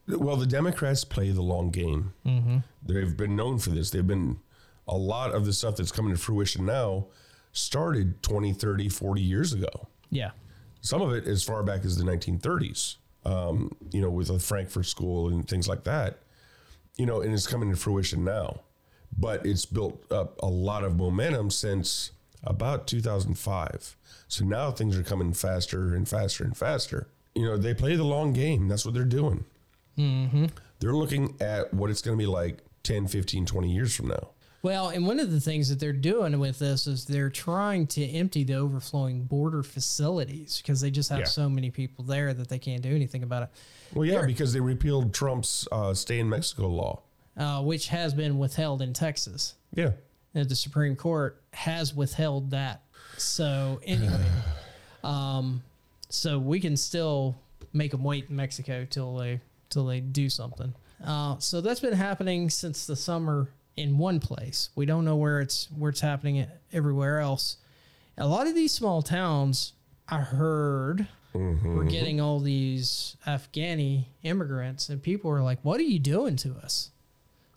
[0.08, 2.12] Well, the Democrats play the long game.
[2.26, 2.58] Mm-hmm.
[2.84, 3.90] They've been known for this.
[3.90, 4.38] They've been
[4.86, 7.06] a lot of the stuff that's coming to fruition now
[7.52, 9.88] started 20, 30, 40 years ago.
[10.10, 10.30] Yeah.
[10.80, 14.86] Some of it as far back as the 1930s, um, you know, with the Frankfurt
[14.86, 16.18] School and things like that,
[16.96, 18.60] you know, and it's coming to fruition now.
[19.16, 22.10] But it's built up a lot of momentum since
[22.42, 23.96] about 2005.
[24.28, 27.08] So now things are coming faster and faster and faster.
[27.34, 28.68] You know, they play the long game.
[28.68, 29.44] That's what they're doing.
[29.96, 30.46] Mm-hmm.
[30.80, 34.30] They're looking at what it's going to be like 10, 15, 20 years from now.
[34.64, 38.02] Well, and one of the things that they're doing with this is they're trying to
[38.02, 41.24] empty the overflowing border facilities because they just have Yeah.
[41.26, 43.48] so many people there that they can't do anything about it,
[43.92, 47.02] Well, yeah, because they repealed Trump's uh, stay in Mexico law.
[47.36, 49.54] uh, which has been withheld in Texas.
[49.74, 49.90] Yeah.
[50.32, 52.82] that the Supreme Court has withheld that.
[53.18, 54.24] So anyway,
[55.04, 55.62] um,
[56.08, 57.36] so we can still
[57.74, 60.72] make them wait in Mexico till they till they do something.
[61.04, 64.70] Uh, so that's been happening since the summer in one place.
[64.74, 67.56] We don't know where it's where it's happening everywhere else.
[68.16, 69.72] A lot of these small towns,
[70.08, 71.88] I heard, were mm-hmm.
[71.88, 76.90] getting all these Afghani immigrants, and people were like, "What are you doing to us?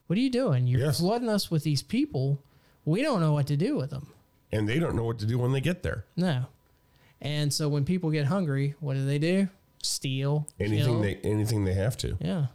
[0.08, 0.67] What are you doing?
[0.67, 0.99] You're Yes.
[0.99, 2.39] flooding us with these people.
[2.86, 4.08] We don't know what to do with them."
[4.51, 6.06] And they don't know what to do when they get there.
[6.15, 6.45] No.
[7.21, 9.49] And so when people get hungry, what do they do?
[9.84, 10.47] Steal.
[10.60, 11.01] Anything kill.
[11.01, 12.17] they anything they have to.
[12.21, 12.47] Yeah.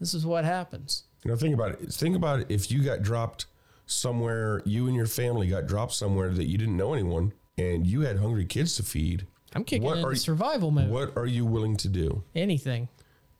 [0.00, 1.04] This is what happens.
[1.28, 1.92] You know, think about it.
[1.92, 2.46] Think about it.
[2.48, 3.44] If you got dropped
[3.84, 8.00] somewhere, you and your family got dropped somewhere that you didn't know anyone, and you
[8.00, 9.26] had hungry kids to feed.
[9.54, 10.88] I'm kicking What into are survival mode.
[10.88, 12.24] What are you willing to do?
[12.34, 12.88] Anything.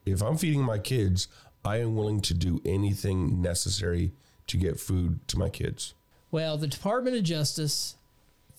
[0.05, 1.29] If I'm feeding my kids,
[1.65, 4.13] I am willing to do anything necessary
[4.49, 5.95] to get food to my kids.
[6.31, 7.97] Well, the Department of Justice,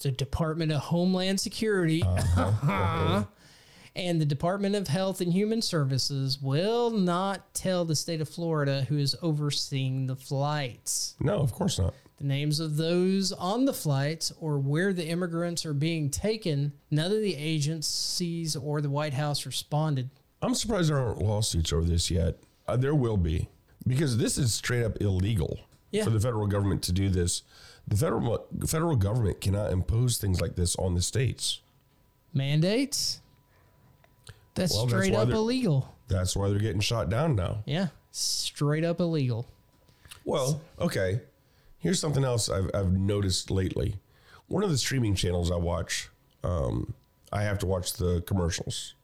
[0.01, 3.25] the Department of Homeland Security, uh-huh.
[3.99, 8.85] and the Department of Health and Human Services will not tell the state of Florida
[8.87, 11.15] who is overseeing the flights.
[11.19, 11.93] No, of course not.
[12.17, 17.11] The names of those on the flights or where the immigrants are being taken, none
[17.11, 20.09] of the agencies or the White House responded.
[20.41, 22.37] I'm surprised there aren't lawsuits over this yet.
[22.67, 23.47] Uh, there will be
[23.87, 25.59] because this is straight up illegal
[25.91, 26.03] Yeah.
[26.03, 27.41] for the federal government to do this.
[27.87, 31.59] The federal federal government cannot impose things like this on the states.
[32.33, 33.21] Mandates?
[34.55, 35.93] That's Well, that's straight why up they're- illegal.
[36.07, 37.63] That's why they're getting shot down now.
[37.65, 39.45] Yeah, straight up illegal.
[40.25, 41.21] Well, okay.
[41.77, 43.95] Here's something else I've, I've noticed lately.
[44.47, 46.09] One of the streaming channels I watch,
[46.43, 46.93] um,
[47.31, 48.95] I have to watch the commercials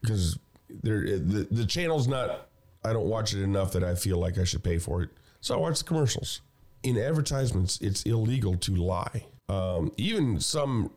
[0.00, 0.38] because
[0.82, 2.48] they're the, the channel's not.
[2.84, 5.10] I don't watch it enough that I feel like I should pay for it,
[5.40, 6.40] so I watch the commercials.
[6.82, 9.26] In advertisements, it's illegal to lie.
[9.48, 10.90] Um, even some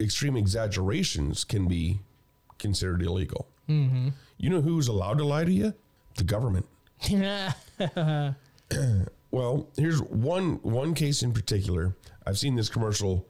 [0.00, 2.00] extreme exaggerations can be
[2.58, 3.48] considered illegal.
[3.68, 4.08] Mm-hmm.
[4.38, 5.74] You know who's allowed to lie to you?
[6.16, 6.66] The government.
[9.30, 11.96] Well, here's one one case in particular.
[12.24, 13.26] I've seen this commercial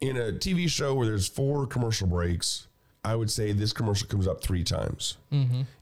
[0.00, 2.68] in a TV show where there's four commercial breaks.
[3.04, 5.16] I would say this commercial comes up three times.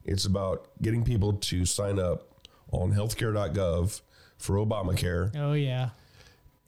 [0.07, 2.27] It's about getting people to sign up
[2.73, 4.01] on healthcare.gov
[4.39, 5.91] for Obamacare oh yeah.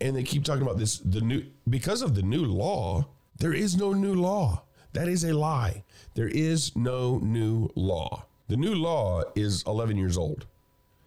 [0.00, 3.04] and they keep talking about this the new because of the new law
[3.38, 4.62] there is no new law
[4.96, 5.84] that is a lie.
[6.14, 8.26] There is no new law.
[8.48, 10.46] The new law is 11 years old.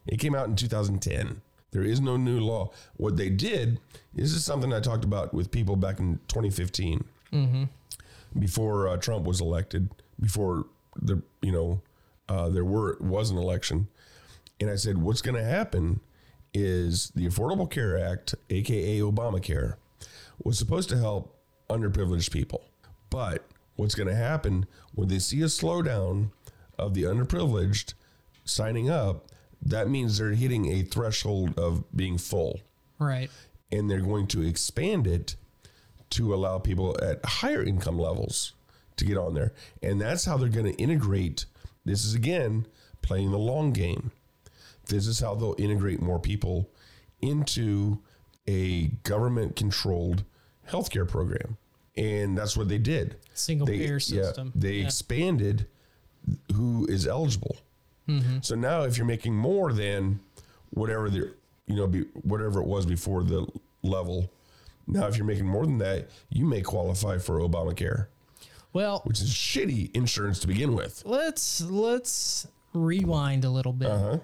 [0.08, 2.72] It came out in 2010 there is no new law.
[2.98, 3.80] What they did
[4.14, 7.06] this is something i talked about with people back in 2015
[8.38, 10.66] before uh, trump was elected before
[11.00, 11.82] the you know
[12.28, 13.88] uh, there were was an election.
[14.60, 16.02] And i said what's going to happen
[16.54, 19.76] is the Affordable Care Act, aka Obamacare,
[20.44, 21.38] was supposed to help
[21.70, 22.64] underprivileged people.
[23.12, 23.46] But
[23.80, 26.32] what's going to happen when they see a slowdown
[26.78, 27.94] of the underprivileged
[28.46, 29.28] signing up,
[29.62, 32.62] that means they're hitting a threshold of being full.
[32.98, 33.30] Right.
[33.72, 35.36] And they're going to expand it
[36.12, 38.54] to allow people at higher income levels
[38.98, 39.54] to get on there.
[39.84, 41.46] And that's how they're going to integrate.
[41.86, 42.66] This is again
[43.02, 44.12] playing the long game
[44.90, 46.70] this is how they'll integrate more people
[47.22, 48.00] into
[48.48, 50.24] a government controlled
[50.70, 51.58] healthcare program.
[51.98, 53.16] And that's what they did.
[53.34, 54.86] Single They- payer yeah, they Yeah.
[54.86, 55.68] expanded
[56.56, 57.58] who is eligible.
[58.08, 58.38] Mm-hmm.
[58.42, 60.20] So now if you're making more than
[60.72, 61.34] whatever the
[61.68, 63.48] you know be, whatever it was before the
[63.84, 64.30] level,
[64.88, 68.08] now if you're making more than that, you may qualify for Obamacare,
[68.74, 71.04] Well, which is shitty insurance to begin with.
[71.06, 73.90] let's let's rewind a little bit.
[73.90, 74.20] Uh-huh.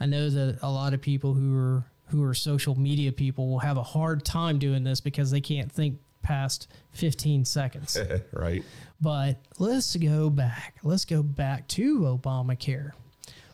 [0.00, 3.58] I know that a lot of people who are who are social media people will
[3.58, 7.98] have a hard time doing this because they can't think past 15 seconds.
[8.32, 8.62] right?
[9.00, 10.74] but let's go back.
[10.82, 12.92] Let's go back to Obamacare.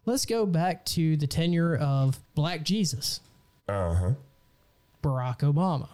[0.06, 3.20] Let's go back to the tenure of Black Jesus,
[3.68, 4.14] Uh-huh.
[5.02, 5.88] Barack Obama.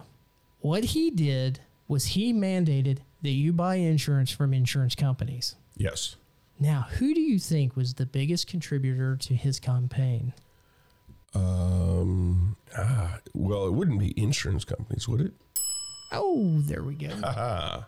[0.61, 5.55] What he did was he mandated that you buy insurance from insurance companies.
[5.77, 6.15] Yes.
[6.59, 10.33] Now, who do you think was the biggest contributor to his campaign?
[11.33, 12.55] Um.
[12.77, 15.33] Ah, well, it wouldn't be insurance companies, would it?
[16.11, 17.09] Oh, there we go.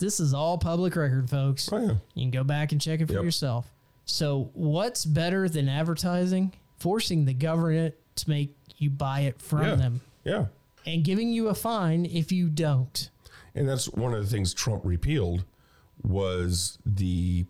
[0.00, 1.68] This is all public record, folks.
[1.72, 1.94] Oh, yeah.
[2.14, 3.22] You can go back and check it for Yep.
[3.22, 3.72] yourself.
[4.04, 6.52] So, what's better than advertising?
[6.78, 9.74] Forcing the government to make you buy it from Yeah.
[9.76, 10.46] them Yeah.
[10.84, 13.08] and giving you a fine if you don't.
[13.54, 15.44] And that's one of the things Trump repealed
[16.02, 17.46] was the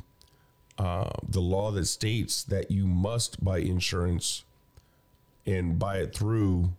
[0.79, 4.45] uh, the law that states that you must buy insurance
[5.47, 6.73] and buy it through,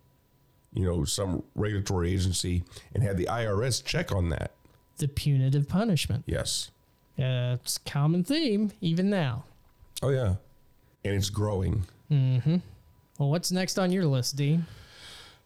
[0.76, 4.52] you know, some regulatory agency and have the IRS check on that.
[4.98, 6.24] The punitive punishment.
[6.28, 6.72] Yes.
[7.18, 9.46] Uh, it's a common theme even now.
[10.04, 10.36] Oh yeah.
[11.04, 11.86] And it's growing.
[12.12, 12.58] Mm-hmm.
[13.18, 14.66] Well, what's next on your list, Dean?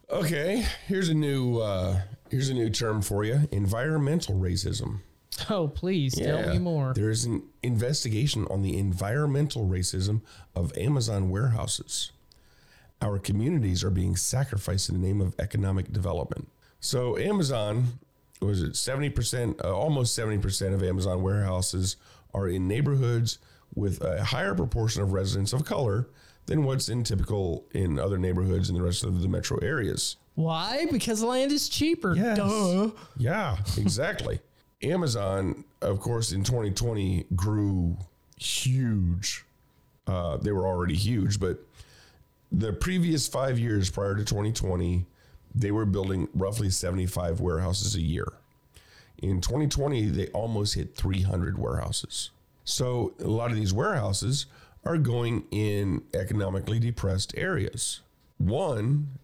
[0.09, 5.01] Okay, here's a new uh, here's a new term for you: environmental racism.
[5.49, 6.93] Oh, please tell me more.
[6.93, 10.21] There is an investigation on the environmental racism
[10.55, 12.11] of Amazon warehouses.
[13.01, 16.49] Our communities are being sacrificed in the name of economic development.
[16.79, 17.99] So Amazon
[18.41, 21.97] was it 70%, uh, almost 70% of Amazon warehouses
[22.33, 23.39] are in neighborhoods
[23.75, 26.07] with a higher proportion of residents of color
[26.45, 30.15] than what's in typical in other neighborhoods in the rest of the metro areas.
[30.35, 30.87] Why?
[30.91, 32.15] Because land is cheaper.
[32.15, 32.37] Yes.
[32.37, 32.91] Duh.
[33.17, 34.39] Yeah, exactly.
[34.81, 37.97] Amazon, of course, in 2020 grew
[38.37, 39.45] huge.
[40.07, 41.59] Uh, they were already huge, but
[42.51, 45.05] the previous five years prior to 2020,
[45.53, 48.27] they were building roughly 75 warehouses a year.
[49.17, 52.31] In 2020, they almost hit 300 warehouses.
[52.63, 54.45] So a lot of these warehouses
[54.85, 58.01] are going in economically depressed areas.
[58.37, 59.19] One,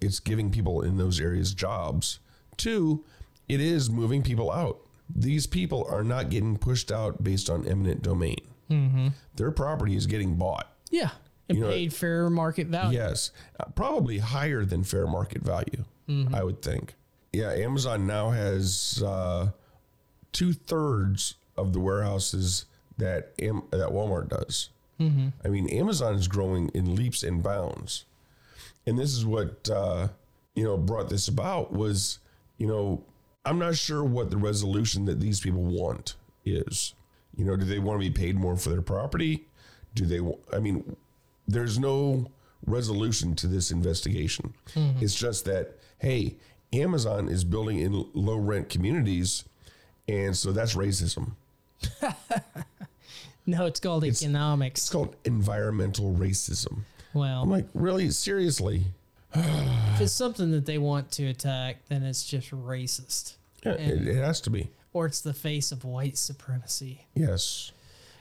[0.00, 2.18] it's giving people in those areas jobs.
[2.56, 3.04] Two,
[3.48, 4.80] it is moving people out.
[5.14, 8.40] These people are not getting pushed out based on eminent domain.
[8.70, 9.08] Mm-hmm.
[9.36, 10.72] Their property is getting bought.
[10.90, 11.10] Yeah.
[11.48, 12.98] And You know- paid fair market value.
[12.98, 13.30] Yes,
[13.60, 15.84] uh, probably higher than fair market value,
[16.34, 16.94] I would think.
[17.32, 19.50] Yeah, Amazon now has uh,
[20.32, 22.64] two thirds of the warehouses
[22.98, 24.70] that Am- that Walmart does.
[24.98, 28.06] I mean, Amazon is growing in leaps and bounds,
[28.86, 30.08] and this is what uh,
[30.54, 32.18] you know brought this about was
[32.56, 33.04] you know
[33.44, 36.14] I'm not sure what the resolution that these people want
[36.46, 36.94] is.
[37.36, 39.46] You know, do they want to be paid more for their property?
[39.94, 40.20] Do they?
[40.56, 40.96] I mean,
[41.48, 42.30] there's no
[42.66, 44.54] resolution to this investigation.
[44.74, 45.04] Mm-hmm.
[45.04, 46.36] It's just that hey,
[46.72, 49.44] Amazon is building in low rent communities,
[50.08, 51.32] And so that's racism.
[53.46, 54.82] No, it's called It's economics.
[54.82, 56.80] It's called environmental racism.
[57.14, 58.10] Well, I'm like, really?
[58.10, 58.82] Seriously?
[59.34, 63.36] if it's something that they want to attack, then it's just racist.
[63.64, 64.70] Yeah, it has to be.
[64.92, 67.06] Or it's the face of white supremacy.
[67.14, 67.72] Yes.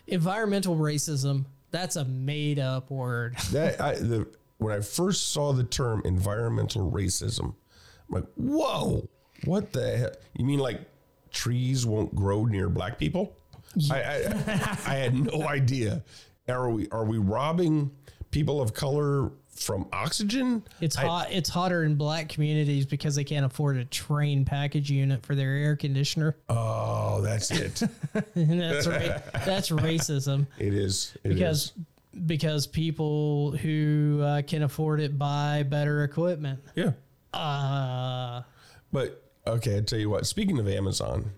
[0.07, 1.45] Environmental racism,
[1.75, 3.35] that's a made up word.
[3.51, 7.53] That I the when I first saw the term environmental racism,
[8.07, 9.07] I'm like, whoa,
[9.43, 10.11] what the hell?
[10.33, 10.81] You mean like
[11.31, 13.35] trees won't grow near black people?
[13.91, 14.15] I, I
[14.85, 16.03] I had no idea.
[16.47, 17.91] Are we are we robbing
[18.31, 20.63] people of color from oxygen?
[20.81, 21.27] It's I- hot.
[21.31, 25.51] It's hotter in black communities because they can't afford a Trane package unit for their
[25.55, 26.35] air conditioner.
[26.49, 27.81] Oh, that's it.
[28.35, 29.21] That's right.
[29.45, 31.15] That's racism it is.
[31.23, 31.73] It because is.
[32.27, 36.59] because people who uh, can afford it buy better equipment.
[36.75, 36.91] yeah.
[37.33, 38.43] Uh,
[38.91, 40.25] But okay, I tell you what.
[40.27, 41.31] Speaking of Amazon,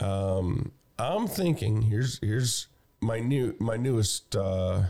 [0.00, 2.66] um, I'm thinking here's here's
[3.00, 4.84] my new my newest uh,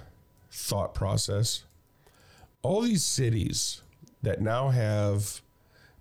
[0.50, 1.64] thought process.
[2.62, 3.82] All these cities
[4.22, 5.40] that now have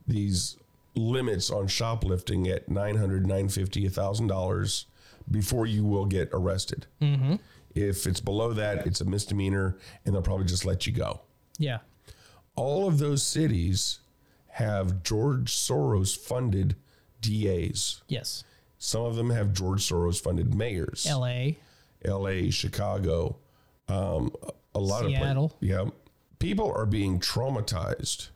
[0.08, 0.58] these
[0.96, 4.86] limits on shoplifting at 900 950 1000 dollars
[5.30, 6.88] before you will get arrested
[7.76, 11.22] if it's below that it's a misdemeanor and they'll probably just let you go
[11.60, 11.78] yeah.
[12.56, 14.00] all of those cities
[14.58, 16.76] have George Soros funded
[17.22, 18.02] DAs.
[18.08, 18.44] Yes.
[18.80, 21.06] Some of them have George Soros funded mayors.
[21.08, 21.58] L.A.
[22.04, 23.38] LA, Chicago,
[23.88, 24.32] um,
[24.74, 25.46] a lot Seattle.
[25.46, 25.78] of places.
[25.78, 25.90] Yeah.
[26.40, 28.30] People are being traumatized,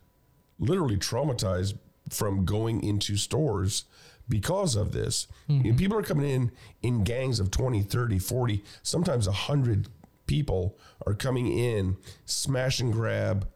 [0.60, 1.78] literally traumatized
[2.10, 3.86] from going into stores
[4.28, 5.28] because of this.
[5.48, 9.88] You know, people are coming in in gangs of 20, 30, 40, sometimes 100
[10.26, 13.48] people are coming in, smash and grab,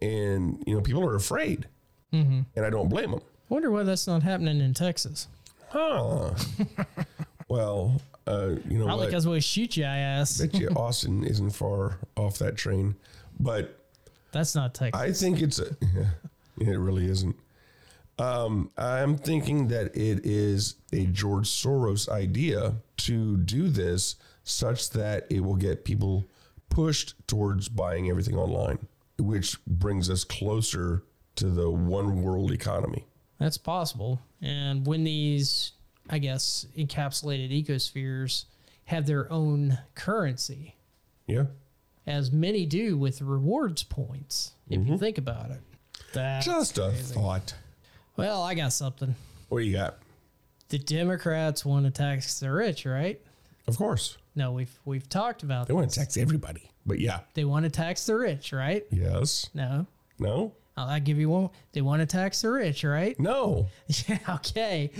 [0.00, 1.66] and, you know, people are afraid.
[2.12, 3.20] And I don't blame them.
[3.50, 5.28] Wonder why that's not happening in Texas.
[5.68, 6.30] Huh.
[7.48, 9.82] well, uh, you know Probably because we shoot you.
[9.82, 10.38] your ass.
[10.38, 12.96] bet you Austin isn't far off that train.
[13.38, 13.78] But
[14.32, 15.00] That's not Texas.
[15.00, 15.76] I think it's a,
[16.58, 17.36] yeah, it really isn't.
[18.18, 25.26] Um, I'm thinking that it is a George Soros idea to do this such that
[25.28, 26.24] it will get people
[26.70, 28.78] pushed towards buying everything online,
[29.18, 31.02] which brings us closer
[31.36, 33.04] to the one world economy.
[33.38, 34.20] That's possible.
[34.40, 35.72] And when these,
[36.08, 38.46] I guess, encapsulated ecospheres
[38.86, 40.76] have their own currency,
[41.26, 41.46] Yeah.
[42.06, 44.96] As many do with rewards points, if you mm-hmm.
[44.96, 45.60] think about it.
[46.12, 47.14] That's Just a crazy.
[47.14, 47.54] thought.
[48.16, 49.14] Well, I got something.
[49.48, 49.98] What do you got?
[50.68, 53.20] The Democrats want to tax the rich, right?
[53.68, 54.16] Of course.
[54.34, 55.94] No, we've we've talked about They want this.
[55.94, 56.70] to tax everybody.
[56.84, 57.20] But yeah.
[57.34, 58.84] They want to tax the rich, right?
[58.90, 59.50] Yes.
[59.54, 59.86] No.
[60.18, 60.52] No?
[60.76, 61.50] I'll, I'll give you one.
[61.72, 63.18] They want to tax the rich, right?
[63.18, 63.68] No.
[64.08, 64.90] Yeah, okay.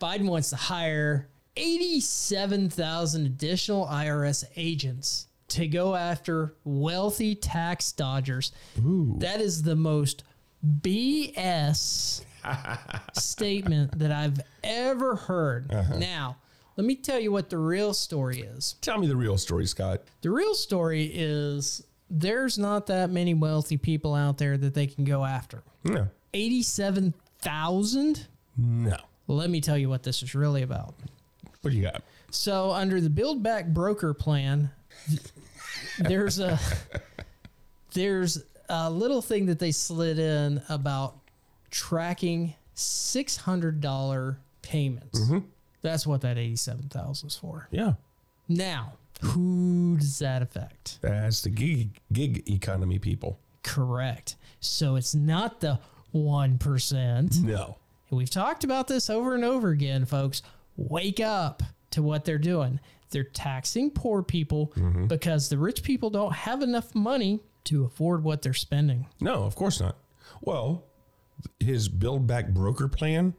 [0.00, 8.52] Biden wants to hire 87,000 additional IRS agents to go after wealthy tax dodgers.
[8.76, 10.24] That is the most
[10.82, 12.24] BS
[13.14, 15.72] statement that I've ever heard.
[15.72, 15.98] Uh-huh.
[15.98, 16.36] Now,
[16.76, 18.76] let me tell you what the real story is.
[18.80, 20.02] Tell me the real story, Scott.
[20.22, 25.04] The real story is there's not that many wealthy people out there that they can
[25.04, 25.62] go after.
[25.84, 26.08] No.
[26.34, 28.26] 87,000?
[28.56, 28.96] No.
[29.28, 30.94] Let me tell you what this is really about.
[31.62, 32.02] What do you got?
[32.30, 34.70] So, under the Build Back Broker plan,
[36.00, 36.58] there's a
[37.94, 41.16] there's a little thing that they slid in about
[41.70, 45.20] tracking six hundred dollar payments.
[45.20, 45.38] Mm-hmm.
[45.82, 47.68] That's what that eighty seven thousand is for.
[47.70, 47.94] Yeah.
[48.48, 50.98] Now, who does that affect?
[51.02, 53.38] That's the gig gig economy people.
[53.62, 54.36] Correct.
[54.60, 55.78] So it's not the
[56.12, 57.40] one percent.
[57.42, 57.76] No.
[58.10, 60.42] We've talked about this over and over again, folks.
[60.76, 62.80] Wake up to what they're doing.
[63.10, 64.72] They're taxing poor people
[65.08, 69.06] because the rich people don't have enough money to afford what they're spending.
[69.20, 69.96] No, of course not.
[70.40, 70.84] Well,
[71.58, 73.34] his build back broker plan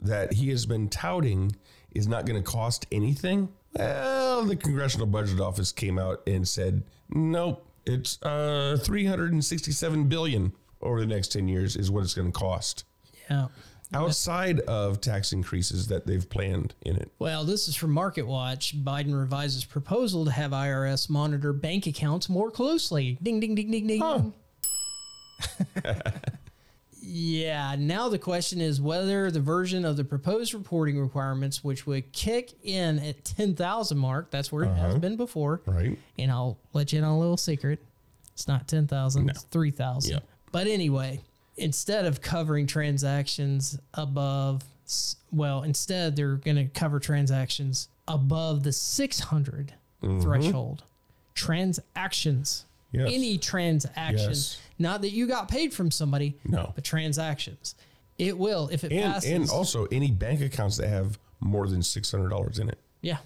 [0.00, 1.54] that he has been touting
[1.94, 3.48] is not going to cost anything.
[3.74, 11.00] Well, the Congressional Budget Office came out and said, nope, it's uh, 367 billion over
[11.00, 12.84] the next 10 years is what it's going to cost.
[13.30, 13.48] Yeah.
[13.92, 17.10] Outside of tax increases that they've planned in it.
[17.18, 18.76] Well, this is from Market Watch.
[18.84, 23.16] Biden revises proposal to have IRS monitor bank accounts more closely.
[23.22, 24.00] Ding, ding, ding, ding, ding.
[24.00, 24.22] Huh.
[27.00, 27.76] yeah.
[27.78, 32.54] Now the question is whether the version of the proposed reporting requirements, which would kick
[32.64, 34.98] in at 10,000 mark, that's where it has uh-huh.
[34.98, 35.60] been before.
[35.64, 35.96] Right.
[36.18, 37.78] And I'll let you in on a little secret.
[38.32, 40.12] It's not 10,000, it's 3,000.
[40.12, 40.18] Yeah.
[40.52, 41.20] But anyway,
[41.56, 44.62] instead of covering transactions above
[45.32, 50.20] Well, instead, they're going to cover transactions above the 600 mm-hmm.
[50.20, 50.84] threshold.
[51.34, 52.64] Transactions.
[52.92, 53.10] Yes.
[53.12, 54.28] Any transaction.
[54.28, 54.60] Yes.
[54.78, 56.72] Not that you got paid from somebody, No.
[56.74, 57.74] but transactions.
[58.18, 59.30] It will if it and passes.
[59.30, 62.78] and also any bank accounts that have more than six hundred dollars in it.
[63.02, 63.18] Yeah.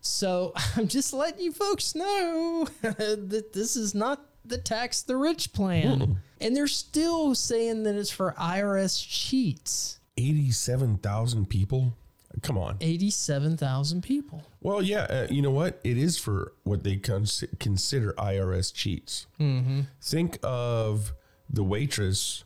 [0.00, 5.52] So I'm just letting you folks know that this is not the tax the rich
[5.52, 6.18] plan.
[6.40, 10.00] And they're still saying that it's for IRS cheats.
[10.16, 11.94] Eighty-seven thousand people.
[12.42, 12.76] Come on.
[12.80, 14.44] 87,000 people.
[14.60, 15.02] Well, yeah.
[15.02, 15.80] Uh, you know what?
[15.82, 19.26] It is for what they cons- consider IRS cheats.
[19.40, 19.80] Mm-hmm.
[20.00, 21.12] Think of
[21.52, 22.44] the waitress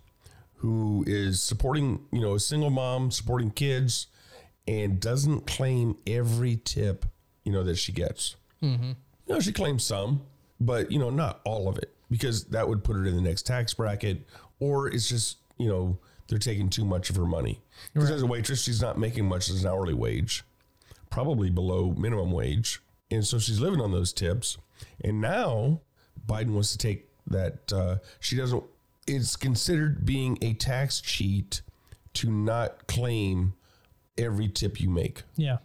[0.57, 4.07] who is supporting, you know, a single mom supporting kids,
[4.67, 7.05] and doesn't claim every tip,
[7.45, 8.37] you know, that she gets.
[8.63, 8.93] Mm-hmm.
[9.27, 10.23] You know, she claims some,
[10.59, 13.43] but you know, not all of it, because that would put her in the next
[13.43, 14.25] tax bracket,
[14.61, 15.99] or it's just, you know,
[16.29, 17.61] they're taking too much of her money.
[17.93, 20.45] Because as a waitress, she's not making much as an hourly wage
[21.11, 22.81] probably below minimum wage.
[23.11, 24.59] And so she's living on those tips.
[25.03, 25.81] And now
[26.25, 27.73] Biden wants to take that.
[27.73, 28.63] Uh, she doesn't,
[29.09, 31.63] it's considered being a tax cheat
[32.15, 33.55] to not claim
[34.17, 35.23] every tip you make.
[35.37, 35.59] Yeah.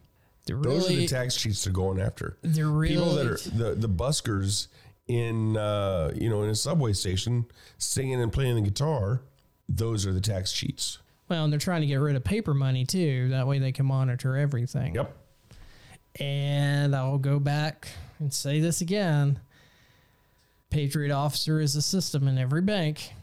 [0.48, 2.38] They're Those are the tax cheats they're going after.
[2.42, 4.68] they're really, People that are the, the buskers
[5.10, 7.46] in, uh, you know, in a subway station
[7.78, 9.22] singing and playing the guitar.
[9.68, 11.00] Those are the tax cheats.
[11.28, 13.28] well, and they're trying to get rid of paper money too.
[13.30, 14.96] That way they can monitor everything.
[14.96, 15.16] Yep.
[16.20, 17.88] And I'll go back
[18.20, 19.40] and say this again.
[20.70, 23.14] Patriot Officer is a system in every bank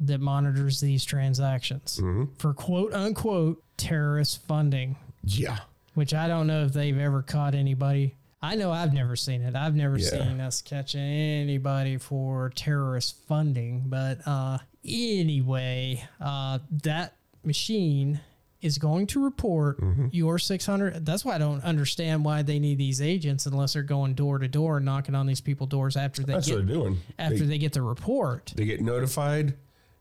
[0.00, 2.00] that monitors these transactions
[2.38, 5.58] for quote unquote terrorist funding, Yeah.
[5.94, 8.14] which I don't know if they've ever caught anybody.
[8.44, 9.54] I know I've never seen it.
[9.56, 10.08] I've never Yeah.
[10.08, 13.84] seen us catch anybody for terrorist funding.
[13.86, 18.20] But uh, anyway, uh, that machine
[18.60, 20.06] is going to report Mm-hmm.
[20.12, 21.04] your 600.
[21.04, 24.48] That's why I don't understand why they need these agents unless they're going door to
[24.48, 26.98] door and knocking on these people doors after they That's get what they're doing.
[27.18, 28.52] after They- they get the report.
[28.56, 29.54] they get notified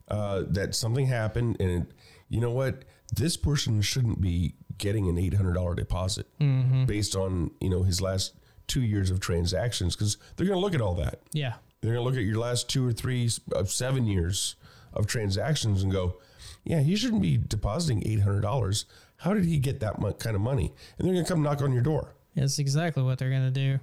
[0.10, 1.88] uh, that something happened and
[2.30, 2.84] you know what
[3.16, 6.86] this person shouldn't be getting an $800 deposit mm-hmm.
[6.86, 8.34] based on you know his last
[8.68, 11.20] two years of transactions because they're going to look at all that.
[11.32, 11.56] Yeah.
[11.82, 14.56] they're going to look at your last two or three of seven years
[14.94, 16.18] of transactions and go
[16.64, 18.86] yeah he shouldn't be depositing $800
[19.24, 20.74] how did he get that kind of money?
[20.98, 22.14] And they're going to come knock on your door.
[22.36, 23.80] That's exactly what they're going to do.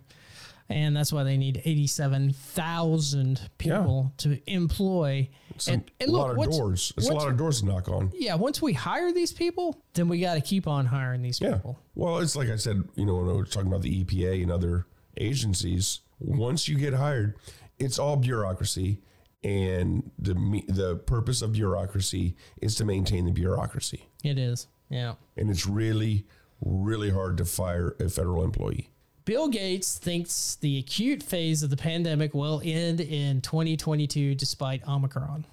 [0.70, 5.28] And that's why they need 87,000 people to employ.
[5.54, 7.88] it's and, a and lot of once- doors it's a lot of doors to knock
[7.88, 11.40] on Yeah, once we hire these people, then we got to keep on hiring these
[11.40, 11.54] Yeah.
[11.54, 11.78] people.
[11.94, 14.50] Well, it's like I said, you know, when I was talking about the EPA and
[14.52, 17.36] other agencies, once you get hired,
[17.78, 19.00] it's all bureaucracy.
[19.42, 20.34] And the
[20.68, 24.06] the purpose of bureaucracy is to maintain the bureaucracy.
[24.22, 24.66] It is.
[24.90, 25.14] Yeah.
[25.36, 26.26] And it's really,
[26.60, 28.89] really hard to fire a federal employee.
[29.30, 35.44] Bill Gates thinks the acute phase of the pandemic will end in 2022 despite Omicron.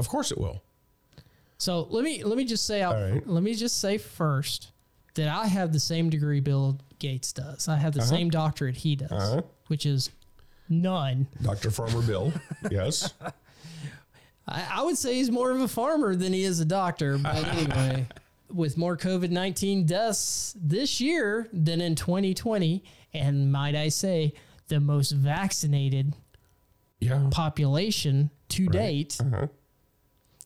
[0.00, 0.60] Of course it will.
[1.58, 3.24] So let me let me just say out, right.
[3.28, 4.72] let me just say first
[5.14, 7.68] that I have the same degree Bill Gates does.
[7.68, 9.42] I have the same doctorate he does, Uh-huh.
[9.68, 10.10] which is
[10.68, 11.28] none.
[11.42, 11.70] Dr.
[11.70, 12.32] Farmer Bill.
[12.72, 13.14] yes.
[14.48, 17.18] I, I would say he's more of a farmer than he is a doctor.
[17.18, 18.08] But anyway,
[18.52, 22.82] with more COVID 19 deaths this year than in 2020,
[23.12, 24.32] and might I say,
[24.68, 26.14] the most vaccinated
[27.00, 27.28] Yeah.
[27.30, 29.48] population to date, Uh-huh.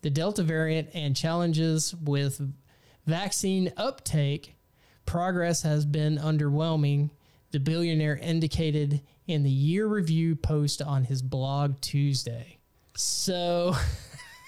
[0.03, 2.41] the Delta variant and challenges with
[3.07, 4.55] vaccine uptake,
[5.07, 7.11] progress has been underwhelming.
[7.51, 12.59] The billionaire indicated in the year review post on his blog Tuesday.
[12.97, 13.75] So,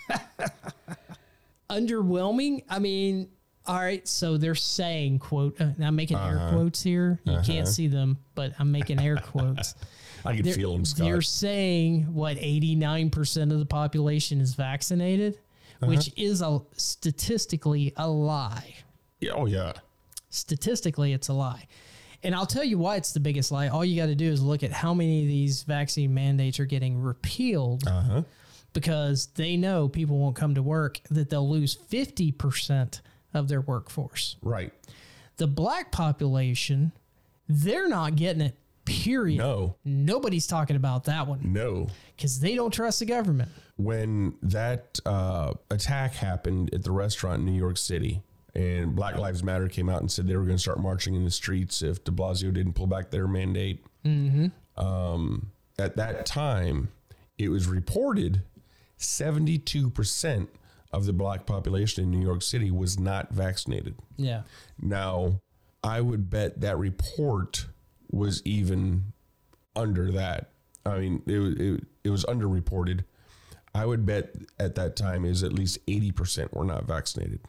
[1.71, 2.63] underwhelming.
[2.69, 3.29] I mean,
[3.67, 4.07] all right.
[4.07, 7.21] So they're saying, "quote." Uh, I'm making air quotes here.
[7.25, 9.75] You can't see them, but I'm making air quotes.
[10.25, 11.39] I can feel him, they're Scott.
[11.41, 15.39] saying what 89% of the population is vaccinated,
[15.81, 15.87] Uh-huh.
[15.87, 18.75] which is a statistically a lie.
[19.21, 19.75] Yeah, oh, yeah.
[20.31, 21.67] Statistically, it's a lie.
[22.25, 23.69] And I'll tell you why it's the biggest lie.
[23.69, 26.64] All you got to do is look at how many of these vaccine mandates are
[26.67, 28.23] getting repealed Uh-huh.
[28.73, 33.01] because they know people won't come to work, that they'll lose 50%
[33.37, 34.37] of their workforce.
[34.43, 34.72] Right.
[35.37, 36.93] The black population,
[37.49, 39.39] they're not getting it, period.
[39.39, 39.76] No.
[39.84, 41.89] Nobody's talking about that one No.
[42.16, 43.51] because they don't trust the government.
[43.76, 48.22] when that uh, attack happened at the restaurant in New York City,
[48.55, 51.24] and Black Lives Matter came out and said they were going to start marching in
[51.24, 53.84] the streets if De Blasio didn't pull back their mandate.
[54.78, 56.89] Um, at that time,
[57.37, 58.41] it was reported
[58.99, 60.49] 72%
[60.97, 63.97] of the black population in New York City was not vaccinated.
[64.16, 64.42] Yeah.
[64.80, 65.42] Now,
[65.84, 67.66] I would bet that report
[68.11, 69.12] was even
[69.76, 70.53] under that.
[70.86, 73.05] I mean, it was it, it was underreported.
[73.74, 77.40] I would bet at that time is at least eighty percent were not vaccinated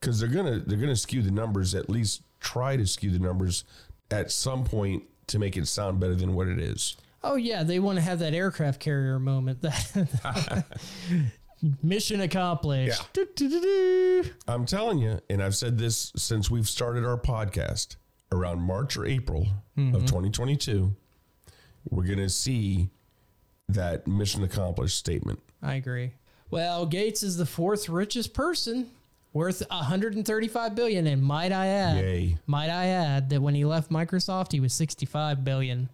[0.00, 1.76] because they're gonna they're gonna skew the numbers.
[1.76, 3.62] At least try to skew the numbers
[4.10, 6.96] at some point to make it sound better than what it is.
[7.22, 9.62] Oh yeah, they want to have that aircraft carrier moment.
[9.62, 10.64] That
[11.82, 13.02] mission accomplished.
[13.16, 14.22] Yeah.
[14.46, 17.96] I'm telling you, and I've said this since we've started our podcast
[18.32, 20.06] around March or April of mm-hmm.
[20.06, 20.94] 2022,
[21.90, 22.90] we're going to see
[23.68, 25.40] that mission accomplished statement.
[25.62, 26.12] I agree.
[26.50, 28.90] Well, Gates is the fourth richest person,
[29.32, 32.38] worth 135 billion, and might I add, Yay.
[32.46, 35.90] might I add that when he left Microsoft, he was 65 billion.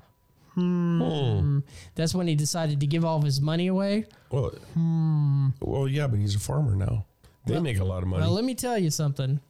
[0.54, 1.58] Hmm.
[1.94, 4.06] That's when he decided to give all of his money away.
[4.30, 4.52] Well,
[5.60, 7.04] well, yeah, but he's a farmer now.
[7.46, 8.22] They make a lot of money.
[8.22, 9.40] Well, let me tell you something.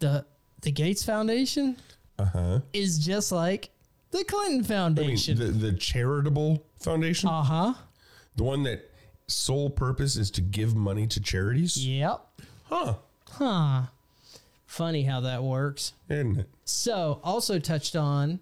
[0.00, 0.24] The
[0.62, 1.76] the Gates Foundation
[2.18, 2.60] Uh huh.
[2.72, 3.70] is just like
[4.10, 5.38] the Clinton I mean, Foundation.
[5.38, 7.74] the, the charitable foundation, uh huh.
[8.36, 8.90] the one that
[9.26, 11.76] sole purpose is to give money to charities.
[11.86, 12.20] Yep.
[12.64, 12.94] Huh.
[13.30, 13.82] Huh.
[14.66, 15.92] Funny how that works.
[16.08, 16.48] Isn't it?
[16.64, 18.40] So, also touched on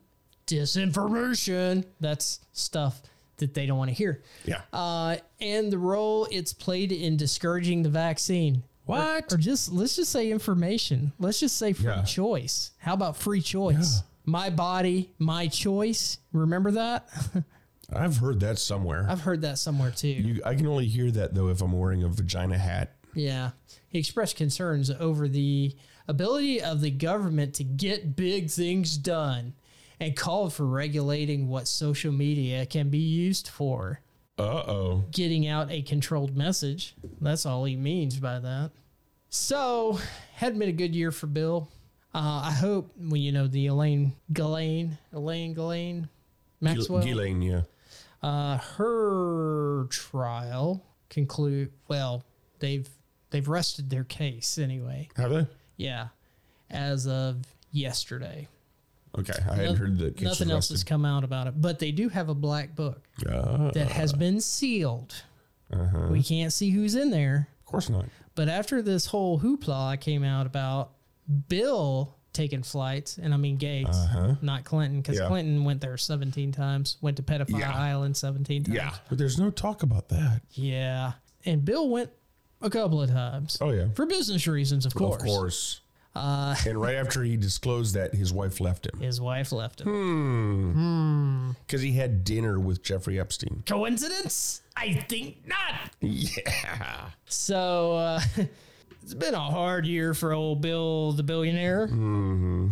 [0.49, 1.84] disinformation.
[2.01, 3.01] That's stuff
[3.36, 4.22] that they don't want to hear.
[4.44, 4.62] Yeah.
[4.72, 8.64] Uh, and the role it's played in discouraging the vaccine.
[8.84, 9.32] What?
[9.32, 11.12] Or, or just, let's just say information.
[11.18, 12.03] Let's just say free Yeah.
[12.03, 12.70] choice.
[12.78, 14.03] How about free choice?
[14.24, 16.18] My body, my choice.
[16.32, 17.09] Remember that?
[17.92, 19.07] I've heard that somewhere.
[19.09, 20.09] I've heard that somewhere too.
[20.09, 22.94] You, I can only hear that though if I'm wearing a vagina hat.
[23.14, 23.51] Yeah.
[23.88, 25.74] He expressed concerns over the
[26.07, 29.55] ability of the government to get big things done
[30.01, 34.01] and called for regulating what social media can be used for.
[34.38, 35.05] Uh oh.
[35.11, 36.94] Getting out a controlled message.
[37.20, 38.70] That's all he means by that.
[39.30, 39.99] So,
[40.34, 41.68] hadn't been a good year for Bill.
[42.14, 46.09] Uh, I hope, well, you know, the Elaine Ghislaine, Elaine Ghislaine
[46.61, 47.03] Maxwell.
[47.03, 47.62] Ghislaine, yeah.
[48.22, 51.72] Uh, her trial conclude.
[51.86, 52.24] Well,
[52.61, 52.88] they've
[53.30, 55.09] they've rested their case anyway.
[55.16, 55.46] Have they?
[55.76, 56.09] Yeah,
[56.70, 58.49] as of yesterday.
[59.19, 60.21] Okay, I hadn't heard that.
[60.21, 63.71] Nothing else has come out about it, but they do have a black book Uh,
[63.73, 65.14] that has been sealed.
[65.73, 66.09] uh-huh.
[66.11, 67.49] We can't see who's in there.
[67.61, 68.07] Of course not.
[68.35, 70.93] But after this whole hoopla came out about
[71.49, 74.35] Bill taking flights, and I mean Gates, Uh-huh.
[74.43, 75.27] not Clinton, because Yeah.
[75.27, 77.77] Clinton went there 17 times, went to Pedophile Yeah.
[77.77, 78.77] Island 17 times.
[78.77, 80.43] Yeah, But there's no talk about that.
[80.53, 81.14] Yeah.
[81.45, 82.11] And Bill went
[82.61, 83.59] a couple of times.
[83.61, 83.89] Oh yeah.
[83.95, 85.21] For business reasons, of course.
[85.23, 85.81] Of course.
[86.19, 89.87] Uh, And right after he disclosed that, his wife left him his wife left him.
[89.87, 91.51] Hmm.
[91.66, 93.62] because he had dinner with Jeffrey Epstein.
[93.66, 94.62] Coincidence?
[94.77, 95.93] I think not.
[96.01, 97.11] Yeah.
[97.27, 98.21] So uh,
[99.03, 101.87] it's been a hard year for old Bill the billionaire.
[101.87, 102.69] Hmm.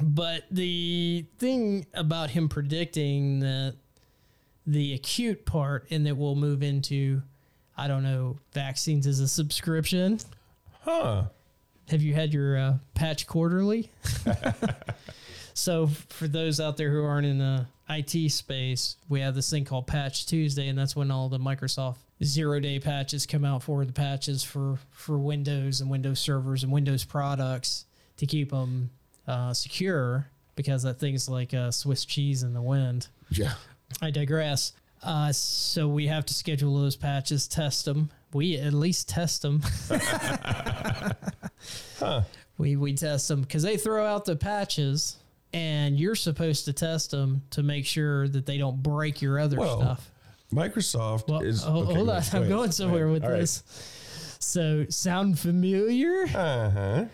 [0.00, 3.74] But the thing about him predicting that
[4.66, 7.22] the acute part and that we'll move into,
[7.76, 10.18] I don't know, vaccines as a subscription.
[10.82, 11.24] Huh.
[11.92, 13.90] Have you had your uh, patch quarterly?
[15.54, 19.66] so, for those out there who aren't in the IT space, we have this thing
[19.66, 23.84] called Patch Tuesday, and that's when all the Microsoft zero day patches come out for
[23.84, 27.84] the patches for, for Windows and Windows servers and Windows products
[28.16, 28.88] to keep them
[29.28, 33.08] uh, secure because that thing's like uh, Swiss cheese in the wind.
[33.28, 33.52] Yeah.
[34.00, 34.72] I digress.
[35.02, 38.10] Uh, so we have to schedule those patches, test them.
[38.32, 39.60] We at least test them.
[42.58, 45.16] We we test them because they throw out the patches,
[45.52, 49.58] and you're supposed to test them to make sure that they don't break your other
[49.58, 50.10] Well, stuff.
[50.52, 51.62] Microsoft Well, is.
[51.62, 53.40] ho- okay, hold on, I'm going somewhere with right.
[53.40, 53.62] this.
[54.38, 56.24] So, sound familiar?
[56.34, 57.04] Uh huh.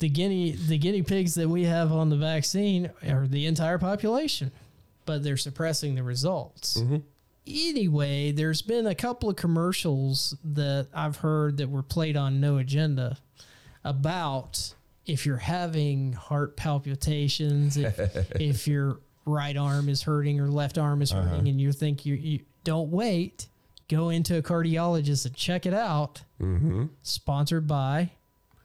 [0.00, 4.50] The guinea the guinea pigs that we have on the vaccine are the entire population,
[5.06, 6.78] but they're suppressing the results.
[6.78, 6.96] Mm-hmm.
[7.46, 12.56] Anyway, there's been a couple of commercials that I've heard that were played on No
[12.58, 13.18] Agenda
[13.84, 14.74] about
[15.06, 17.98] if you're having heart palpitations, if,
[18.40, 21.22] if your right arm is hurting or left arm is Uh-huh.
[21.22, 23.48] hurting, and you think you, you don't wait,
[23.88, 26.22] go into a cardiologist and check it out.
[26.40, 26.86] Mm-hmm.
[27.02, 28.10] Sponsored by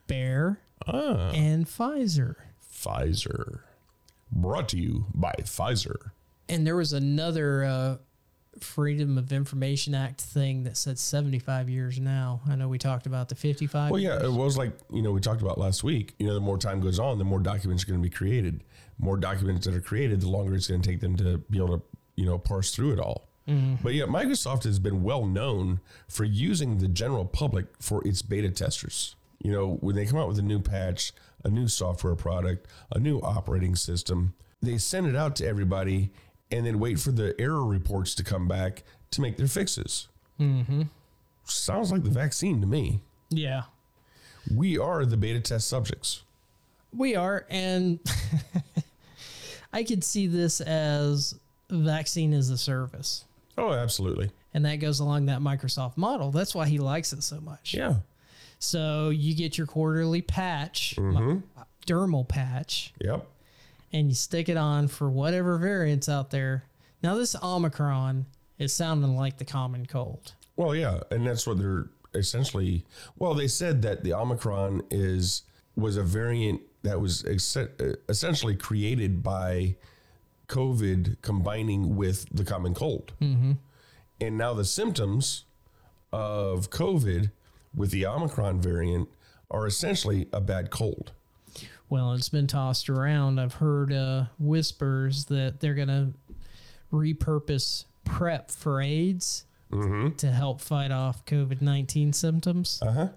[0.08, 2.36] Bayer Ah, and Pfizer.
[2.74, 3.60] Pfizer.
[4.32, 6.12] Brought to you by Pfizer.
[6.48, 7.98] And there was another uh,
[8.64, 12.42] Freedom of Information Act thing that said 75 years now.
[12.48, 13.92] I know we talked about the 55.
[13.92, 16.16] Well, yeah, it was like you know we talked about last week.
[16.20, 18.64] You know, the more time goes on, the more documents are going to be created.
[18.98, 21.80] More documents that are created, the longer it's going to take them to be able
[21.80, 21.84] to
[22.16, 23.30] you know parse through it all.
[23.48, 23.76] Mm-hmm.
[23.82, 28.52] But yeah, Microsoft has been well known for using the general public for its beta
[28.52, 29.16] testers.
[29.40, 33.00] You know, when they come out with a new patch, a new software product, a
[33.00, 36.12] new operating system, they send it out to everybody
[36.52, 40.08] and then wait for the error reports to come back to make their fixes.
[40.40, 40.84] Mm-hmm.
[41.46, 43.02] Sounds like the vaccine to me.
[43.30, 43.64] Yeah.
[44.54, 46.24] We are the beta test subjects.
[46.96, 48.00] We are, and
[49.74, 51.36] I could see this as
[51.70, 53.26] vaccine as a service.
[53.58, 54.32] Oh, absolutely.
[54.54, 56.32] And that goes along that Microsoft model.
[56.32, 57.74] That's why he likes it so much.
[57.76, 57.96] Yeah.
[58.58, 61.42] So you get your quarterly patch, mi-
[61.86, 63.28] dermal patch, Yep.
[63.92, 66.66] And you stick it on for whatever variants out there.
[67.02, 68.26] Now, this Omicron
[68.58, 70.34] is sounding like the common cold.
[70.56, 72.86] Well, yeah, and that's what they're essentially.
[73.18, 75.44] Well, they said that the Omicron is
[75.76, 77.58] was a variant that was ex-
[78.10, 79.76] essentially created by
[80.48, 83.54] COVID combining with the common cold, mm-hmm.
[84.20, 85.46] and now the symptoms
[86.12, 87.32] of COVID
[87.74, 89.08] with the Omicron variant
[89.52, 91.14] are essentially a bad cold.
[91.90, 93.40] Well, it's been tossed around.
[93.40, 96.14] I've heard uh, whispers that they're going to
[96.94, 99.46] repurpose PrEP for AIDS
[100.18, 102.80] to help fight off COVID 19 symptoms.
[102.82, 103.08] Uh huh.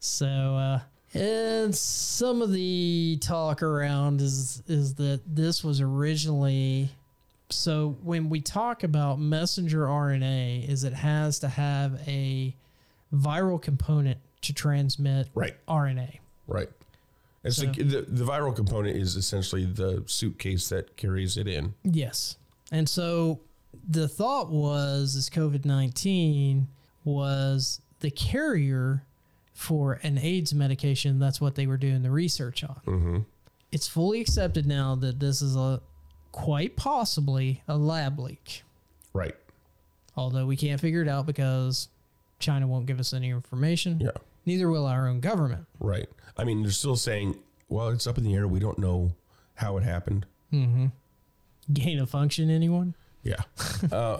[0.00, 0.80] So, uh,
[1.14, 6.90] and some of the talk around is is that this was originally
[7.50, 12.54] so when we talk about messenger RNA is it has to have a
[13.14, 15.54] viral component to transmit Right.
[15.68, 16.18] RNA.
[16.46, 16.70] Right.
[17.44, 21.74] It's the, the the viral component is essentially the suitcase that carries it in.
[21.82, 22.36] Yes.
[22.70, 23.40] And so
[23.88, 26.68] the thought was this COVID 19
[27.04, 29.02] was the carrier
[29.54, 31.18] for an AIDS medication.
[31.18, 32.80] That's what they were doing the research on.
[32.86, 33.18] Mm-hmm.
[33.72, 35.80] It's fully accepted now that this is a
[36.30, 38.62] quite possibly a lab leak,
[39.12, 39.34] Right.
[40.16, 41.88] although we can't figure it out because
[42.38, 44.00] China won't give us any information.
[44.00, 44.10] Yeah.
[44.44, 45.66] Neither will our own government.
[45.78, 46.08] Right.
[46.36, 47.38] I mean, they're still saying,
[47.68, 48.48] well, it's up in the air.
[48.48, 49.12] We don't know
[49.54, 50.26] how it happened.
[51.72, 52.94] Gain of function, anyone?
[53.22, 53.42] Yeah.
[53.92, 54.18] uh,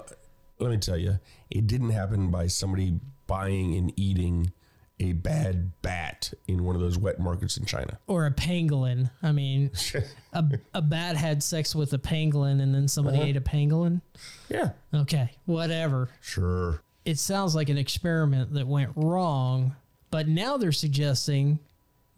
[0.58, 1.18] let me tell you,
[1.50, 4.52] it didn't happen by somebody buying and eating
[5.00, 7.98] a bad bat in one of those wet markets in China.
[8.06, 9.10] Or a pangolin.
[9.22, 9.70] I mean,
[10.32, 10.44] a,
[10.74, 14.00] a bat had sex with a pangolin and then somebody ate a pangolin.
[14.48, 14.70] Yeah.
[14.94, 16.08] Okay, whatever.
[16.20, 16.82] Sure.
[17.04, 19.74] It sounds like an experiment that went wrong,
[20.12, 21.58] but now they're suggesting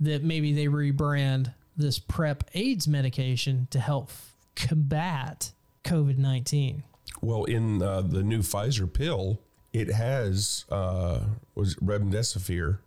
[0.00, 4.10] that maybe they rebrand this PrEP AIDS medication to help
[4.56, 5.52] combat
[5.84, 6.82] COVID 19.
[7.22, 9.40] Well, in uh, the new Pfizer pill,
[9.72, 11.20] it has uh,
[11.54, 12.78] was remdesivir,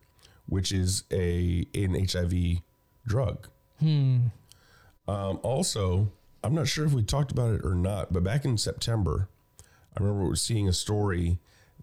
[0.45, 2.61] which is a an HIV
[3.07, 3.47] drug.
[5.07, 6.11] Um, also,
[6.43, 9.29] I'm not sure if we talked about it or not, but back in September,
[9.97, 11.39] I remember seeing a story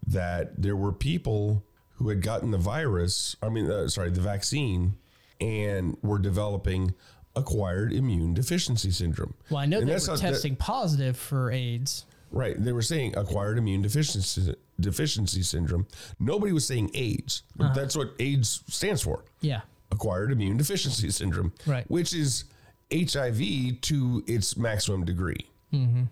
[0.06, 1.64] that there were people
[1.94, 3.36] who had gotten the virus.
[3.42, 4.94] I mean, uh, sorry, the vaccine,
[5.40, 6.94] and were developing
[7.36, 9.34] acquired immune deficiency syndrome.
[9.50, 12.04] Well, I know And they were how- that- testing positive for AIDS.
[12.30, 12.62] Right.
[12.62, 15.86] They were saying acquired immune deficiency deficiency syndrome.
[16.18, 17.74] Nobody was saying AIDS, but Uh-huh.
[17.74, 19.24] that's what AIDS stands for.
[19.40, 19.60] Yeah.
[19.92, 21.52] Acquired immune deficiency syndrome.
[21.64, 21.88] Right.
[21.88, 22.44] Which is
[22.92, 25.46] HIV to its maximum degree.
[25.72, 26.02] Mm-hmm.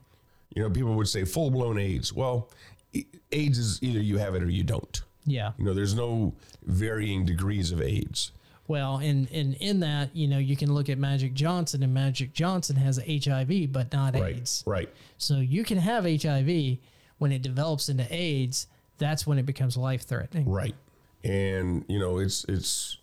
[0.55, 2.12] You know, people would say full blown AIDS.
[2.12, 2.51] Well,
[3.33, 5.03] AIDS is either you have it or you don't.
[5.25, 5.53] Yeah.
[5.59, 8.33] You know, there's no varying degrees of AIDS.
[8.68, 12.33] Well, and, and in that, you know, you can look at Magic Johnson, and Magic
[12.33, 14.37] Johnson has HIV, but not Right.
[14.37, 14.62] AIDS.
[14.66, 14.89] Right.
[15.18, 16.79] So you can have HIV
[17.18, 18.66] when it develops into AIDS.
[18.99, 20.49] That's when it becomes life threatening.
[20.49, 20.75] Right.
[21.25, 22.99] And you know, it's it's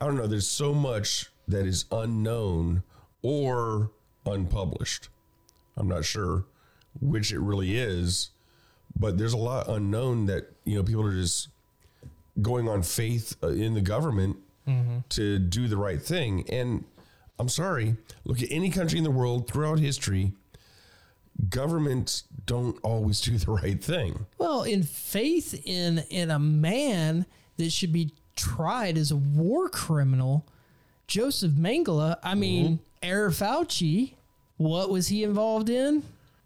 [0.00, 2.82] I don't know, there's so much that is unknown
[3.22, 3.90] or
[4.24, 5.08] unpublished.
[5.76, 6.44] I'm not sure
[7.00, 8.30] which it really is,
[8.98, 11.48] but there's a lot unknown that, you know, people are just
[12.40, 14.36] going on faith uh, in the government
[15.10, 16.44] to do the right thing.
[16.50, 16.84] And
[17.38, 20.32] I'm sorry, look at any country in the world throughout history,
[21.48, 24.26] governments don't always do the right thing.
[24.38, 27.26] Well, in faith in in a man
[27.58, 30.44] that should be tried as a war criminal,
[31.06, 32.16] Joseph Mengele.
[32.22, 34.14] I mean, Herr Fauci.
[34.56, 36.02] What was he involved in?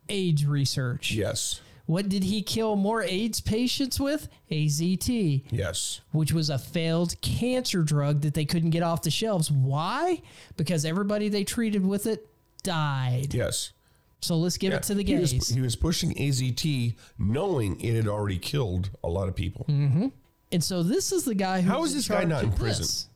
[0.08, 1.12] AIDS research.
[1.12, 1.60] Yes.
[1.90, 4.28] What did he kill more AIDS patients with?
[4.48, 6.00] AZT, Yes.
[6.12, 9.50] which was a failed cancer drug that they couldn't get off the shelves.
[9.50, 10.22] Why?
[10.56, 12.28] Because everybody they treated with it
[12.62, 13.34] died.
[13.34, 13.72] Yes.
[14.20, 15.48] So let's give it to the he was, gays.
[15.48, 19.66] he was pushing AZT knowing it had already killed a lot of people.
[19.68, 20.08] Mm-hmm.
[20.52, 22.82] And so this is the guy who How was this guy not in prison?
[22.82, 23.08] this.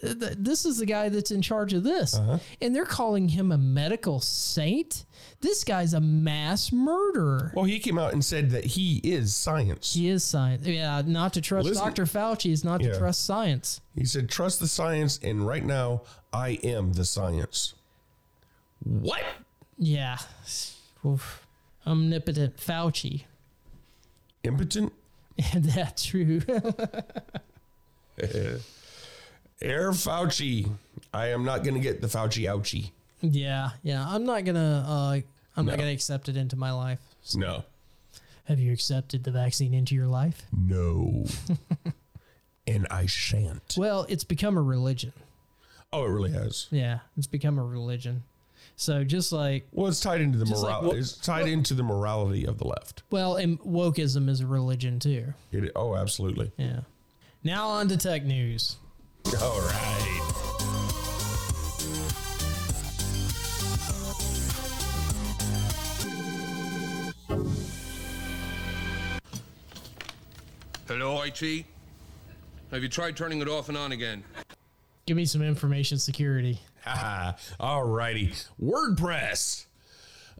[0.00, 2.14] Th- this is the guy that's in charge of this.
[2.14, 2.38] Uh-huh.
[2.60, 5.04] And they're calling him a medical saint.
[5.40, 7.52] This guy's a mass murderer.
[7.54, 9.92] Well, he came out and said that he is science.
[9.94, 10.66] He is science.
[10.66, 12.04] Yeah, not to trust Listen- Dr.
[12.04, 12.92] Fauci is not Yeah.
[12.92, 13.80] to trust science.
[13.94, 17.74] He said, "Trust the science," and right now, I am the science.
[18.82, 19.22] What?
[19.78, 20.18] Yeah.
[21.04, 21.46] Oof.
[21.86, 23.24] Omnipotent Fauci.
[24.42, 24.92] Impotent?
[25.54, 26.40] That's true.
[29.60, 30.70] Herr Fauci.
[31.12, 32.90] I am not going to get the Fauci ouchie.
[33.22, 34.04] yeah, yeah.
[34.06, 35.20] I'm not gonna uh
[35.56, 35.72] I'm No.
[35.72, 36.98] not gonna accept it into my life.
[37.34, 37.64] No.
[38.44, 40.42] Have you accepted the vaccine into your life?
[40.56, 41.24] No.
[42.66, 43.74] and I shan't.
[43.76, 45.12] Well, it's become a religion.
[45.92, 46.66] Oh, it really has.
[46.70, 48.22] Yeah, it's become a religion.
[48.76, 50.88] So just like Well, it's tied into the Just like moral.
[50.90, 53.02] what- it's tied into the morality of the left.
[53.10, 55.32] well, and wokeism is a religion too.
[55.52, 56.52] It, oh, absolutely.
[56.58, 56.80] Yeah.
[57.42, 58.76] Now on to tech news.
[59.34, 60.22] All right.
[70.86, 71.64] Hello, IT?
[72.70, 74.22] Have you tried turning it off and on again?
[75.06, 76.60] Give me some information security.
[77.60, 78.32] All righty.
[78.62, 79.66] WordPress.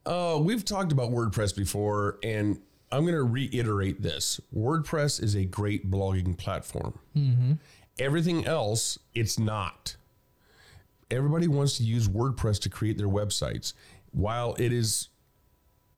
[0.04, 2.60] Uh, we've talked about WordPress before, and
[2.92, 4.40] I'm going to reiterate this.
[4.56, 6.98] WordPress is a great blogging platform.
[7.98, 9.96] Everything else, it's not.
[11.10, 13.72] Everybody wants to use WordPress to create their websites.
[14.10, 15.08] While it is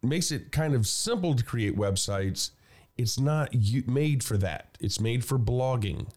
[0.03, 2.51] makes it kind of simple to create websites,
[2.97, 3.53] it's not
[3.87, 4.77] made for that.
[4.81, 6.09] It's made for blogging,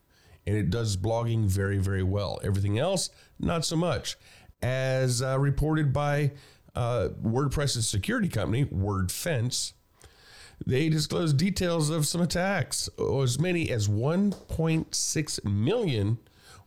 [0.46, 2.40] and it does blogging very, very well.
[2.44, 3.10] Everything else,
[3.40, 4.18] not so much.
[4.62, 6.32] As uh, reported by
[6.76, 9.74] uh, WordPress's security company, WordFence,
[10.66, 12.90] they disclosed details of some attacks.
[13.00, 16.18] As many as 1.6 million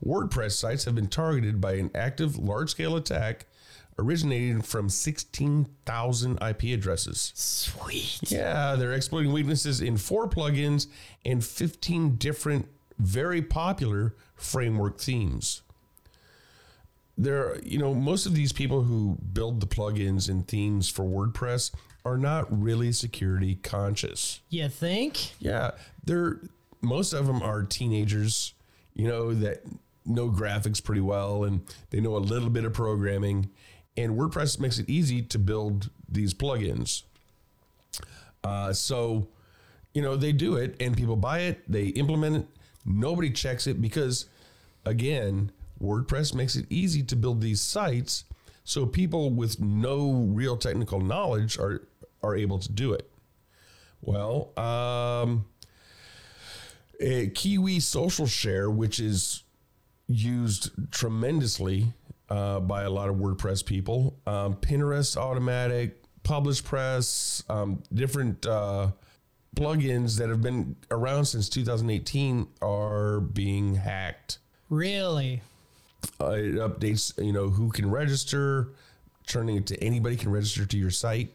[0.04, 3.46] WordPress sites have been targeted by an active large scale attack
[3.98, 7.32] originating from 16,000 IP addresses.
[7.34, 8.30] Sweet.
[8.30, 10.88] Yeah, they're exploiting weaknesses in four plugins
[11.24, 12.68] and 15 different
[12.98, 15.62] very popular framework themes.
[17.16, 21.70] There, you know, most of these people who build the plugins and themes for WordPress
[22.04, 24.40] are not really security conscious.
[24.50, 25.32] You think?
[25.40, 25.72] Yeah,
[26.04, 26.40] they're
[26.84, 28.52] most of them are teenagers,
[28.94, 29.62] you know, that
[30.06, 33.50] know graphics pretty well and they know a little bit of programming.
[33.96, 37.02] And WordPress makes it easy to build these plugins.
[38.42, 39.28] Uh, so,
[39.94, 42.46] you know, they do it and people buy it, they implement it.
[42.84, 44.26] Nobody checks it because,
[44.84, 45.50] again,
[45.82, 48.24] WordPress makes it easy to build these sites.
[48.64, 51.82] So people with no real technical knowledge are
[52.24, 53.10] are able to do it.
[54.00, 55.46] Well, um,
[57.00, 59.42] a Kiwi Social Share, which is
[60.06, 61.92] used tremendously
[62.28, 68.90] uh, by a lot of WordPress people, um, Pinterest Automatic, Publish Press, um, different uh,
[69.54, 74.38] plugins that have been around since 2018 are being hacked.
[74.68, 75.42] Really?
[76.20, 78.68] Uh, it updates, you know, who can register,
[79.26, 81.32] turning it to anybody can register to your site,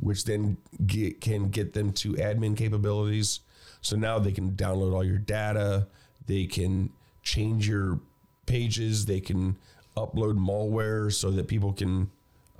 [0.00, 3.40] which then get, can get them to admin capabilities.
[3.80, 5.86] So now they can download all your data,
[6.26, 6.90] they can
[7.22, 8.00] change your
[8.46, 9.56] pages, they can
[9.96, 12.10] upload malware so that people can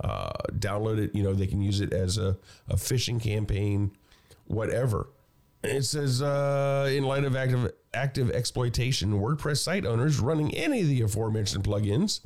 [0.01, 1.13] uh, download it.
[1.15, 2.37] You know, they can use it as a,
[2.69, 3.91] a phishing campaign,
[4.45, 5.09] whatever.
[5.63, 10.87] It says, uh, in light of active active exploitation, WordPress site owners running any of
[10.87, 12.21] the aforementioned plugins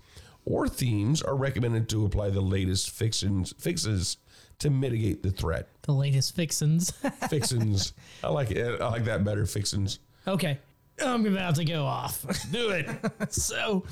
[0.46, 4.18] or themes are recommended to apply the latest fixes
[4.62, 5.68] to mitigate the threat.
[5.84, 6.92] The latest fixins.
[7.30, 7.94] Fixins,
[8.24, 8.82] I like it.
[8.82, 9.46] I like that better.
[9.46, 10.00] Fixins.
[10.28, 10.58] okay.
[11.04, 12.24] I'm about to go off.
[12.52, 12.88] Do it.
[13.34, 13.86] so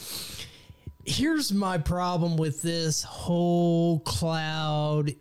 [1.05, 5.11] here's my problem with this whole cloud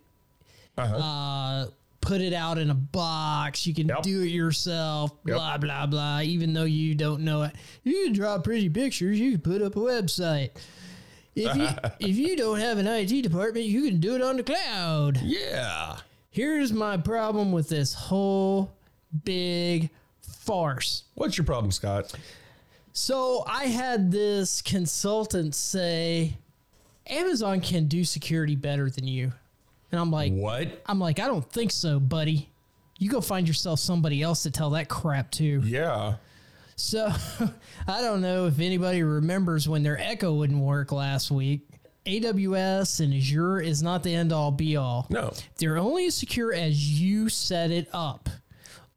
[0.77, 0.95] Uh-huh.
[0.97, 1.65] uh
[2.01, 4.03] put it out in a box you can Yep.
[4.03, 5.35] do it yourself Yep.
[5.35, 9.31] blah blah blah even though you don't know it you can draw pretty pictures you
[9.33, 10.51] can put up a website
[11.39, 11.67] if you
[11.99, 15.97] if you don't have an IT department you can do it on the cloud yeah.
[16.29, 18.71] here's my problem with this whole
[19.23, 19.89] big
[20.21, 22.13] farce What's your problem, Scott?
[22.93, 26.37] so I had this consultant say,
[27.07, 29.31] Amazon can do security better than you.
[29.91, 30.81] And I'm like, What?
[30.85, 32.49] I'm like, I don't think so, buddy.
[32.97, 35.61] You go find yourself somebody else to tell that crap to.
[35.65, 36.15] Yeah.
[36.79, 37.11] So
[37.87, 41.67] I don't know if anybody remembers when their Echo wouldn't work last week.
[42.05, 45.05] AWS and Azure is not the end all be all.
[45.09, 45.33] No.
[45.57, 48.29] They're only as secure as you set it up.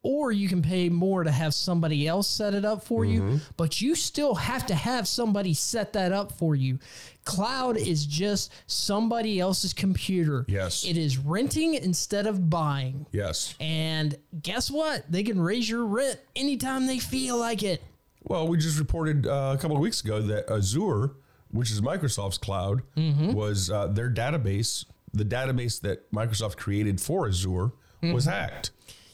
[0.04, 3.30] Or you can pay more to have somebody else set it up for Mm-hmm.
[3.34, 6.78] you, but you still have to have somebody set that up for you.
[7.24, 10.44] Cloud is just somebody else's computer.
[10.48, 10.84] Yes.
[10.84, 13.06] It is renting instead of buying.
[13.12, 13.54] Yes.
[13.60, 15.04] And guess what?
[15.10, 17.80] They can raise your rent anytime they feel like it.
[18.24, 21.12] Well, we just reported uh, a couple of weeks ago that Azure,
[21.52, 27.70] which is Microsoft's cloud, was uh, their database, the database that Microsoft created for Azure,
[28.02, 28.70] was hacked.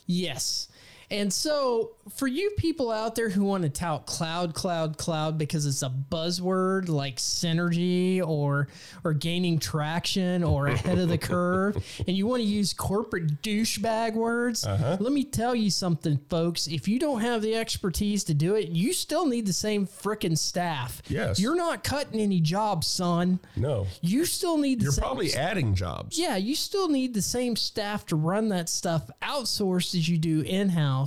[0.07, 0.68] Yes.
[1.11, 5.65] And so, for you people out there who want to tout cloud, cloud, cloud because
[5.65, 8.67] it's a buzzword like synergy or
[9.03, 11.75] or gaining traction or ahead of the curve,
[12.07, 14.97] and you want to use corporate douchebag words, uh-huh.
[14.99, 16.67] let me tell you something, folks.
[16.67, 20.37] If you don't have the expertise to do it, you still need the same frickin'
[20.37, 21.01] staff.
[21.07, 21.39] Yes.
[21.39, 23.39] you're not cutting any jobs, son.
[23.55, 23.87] No.
[24.01, 26.19] You still need the You're probably adding jobs.
[26.19, 30.41] yeah, you still need the same staff to run that stuff outsourced as you do
[30.41, 30.98] in house,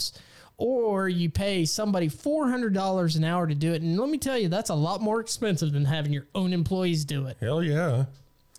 [0.59, 3.83] or you pay somebody $400 an hour to do it.
[3.83, 7.05] And let me tell you, that's a lot more expensive than having your own employees
[7.05, 7.37] do it.
[7.41, 8.05] Hell yeah.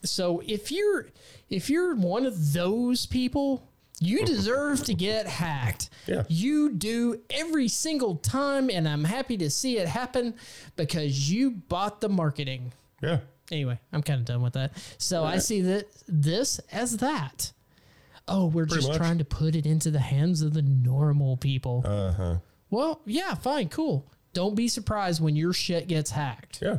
[0.03, 1.07] So if you're
[1.49, 3.65] if you're one of those people,
[4.01, 5.91] you deserve to get hacked.
[6.07, 6.23] Yeah.
[6.27, 10.34] You do every single time and I'm happy to see it happen
[10.75, 13.19] because you bought the marketing Yeah.
[13.51, 14.71] anyway, I'm kind of done with that.
[14.97, 17.53] So I see that this as that.
[18.28, 18.97] Oh, we're just much.
[18.97, 21.84] trying to put it into the hands of the normal people.
[21.86, 22.36] Uh huh.
[22.69, 24.09] well, yeah, fine, cool.
[24.34, 26.59] Don't be surprised when your shit gets hacked.
[26.61, 26.78] Yeah.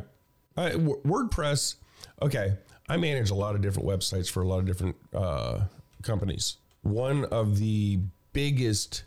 [0.57, 1.75] I, w- WordPress.
[2.21, 2.57] Okay.
[2.89, 5.61] I manage a lot of different websites for a lot of different uh,
[6.03, 6.57] companies.
[6.81, 7.99] One of the
[8.33, 9.03] biggest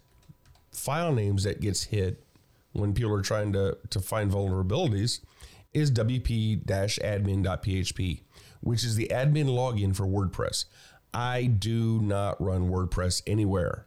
[0.72, 2.24] file names that gets hit
[2.72, 5.20] when people are trying to, to find vulnerabilities
[5.74, 5.90] is
[6.98, 8.20] wp-admin.php,
[8.60, 10.64] which is the admin login for WordPress.
[11.14, 13.86] I do not run WordPress anywhere.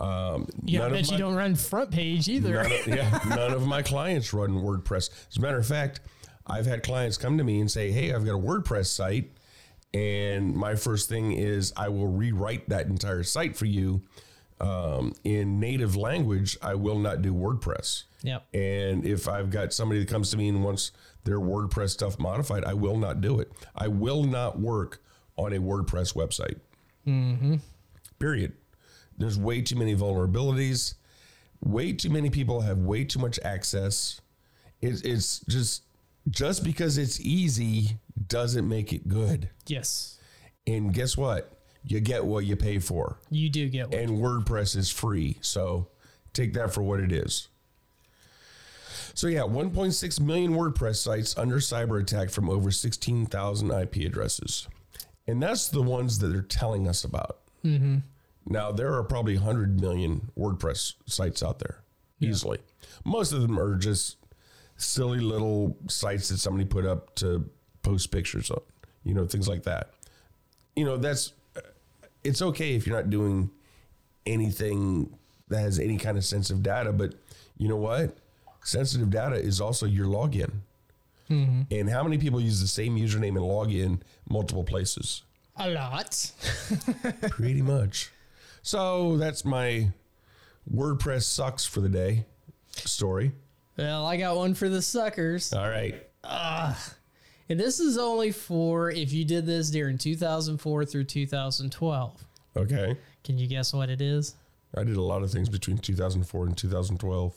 [0.00, 2.54] Um, Yeah, I bet you don't run front page either.
[2.54, 5.10] None of, yeah, none of my clients run WordPress.
[5.30, 6.00] As a matter of fact,
[6.46, 9.30] I've had clients come to me and say, "Hey, I've got a WordPress site,"
[9.94, 14.02] and my first thing is I will rewrite that entire site for you
[14.60, 16.58] um, in native language.
[16.60, 18.04] I will not do WordPress.
[18.22, 18.46] Yep.
[18.54, 20.90] And if I've got somebody that comes to me and wants
[21.24, 23.52] their WordPress stuff modified, I will not do it.
[23.76, 25.02] I will not work
[25.36, 26.58] on a WordPress website.
[27.06, 27.56] Mm-hmm.
[28.18, 28.52] Period.
[29.18, 30.94] There's way too many vulnerabilities.
[31.60, 34.20] Way too many people have way too much access.
[34.80, 35.82] It's, it's just
[36.30, 39.50] just because it's easy doesn't make it good.
[39.66, 40.18] Yes,
[40.66, 41.58] And guess what?
[41.86, 43.18] You get what you pay for.
[43.28, 43.98] you do get one.
[44.00, 45.36] And WordPress is free.
[45.42, 45.88] So
[46.32, 47.48] take that for what it is.
[49.12, 54.66] So yeah, 1.6 million WordPress sites under cyber attack from over 16,000 IP addresses.
[55.26, 57.38] And that's the ones that they're telling us about.
[57.64, 57.98] Mm-hmm.
[58.46, 61.80] Now, there are probably 100 million WordPress sites out there
[62.20, 62.58] easily.
[63.04, 64.16] Most of them are just
[64.76, 67.48] silly little sites that somebody put up to
[67.82, 68.60] post pictures on,
[69.02, 69.90] you know, things like that.
[70.76, 71.32] You know, that's
[72.22, 73.50] it's okay if you're not doing
[74.26, 75.16] anything
[75.48, 77.14] that has any kind of sensitive data, but
[77.56, 78.16] you know what?
[78.62, 80.50] Sensitive data is also your login.
[81.30, 81.62] Mm-hmm.
[81.70, 85.22] And how many people use the same username and log in multiple places?
[85.56, 86.32] A lot.
[87.30, 88.10] Pretty much.
[88.62, 89.90] So that's my
[90.72, 92.24] WordPress sucks for the day
[92.72, 93.32] story.
[93.76, 95.52] well, I got one for the suckers.
[95.52, 95.94] All right.
[97.48, 102.24] And this is only for if you did this during 2004 through 2012.
[102.56, 102.96] Okay.
[103.22, 104.34] Can you guess what it is?
[104.76, 107.34] I did a lot of things between 2004 and 2012.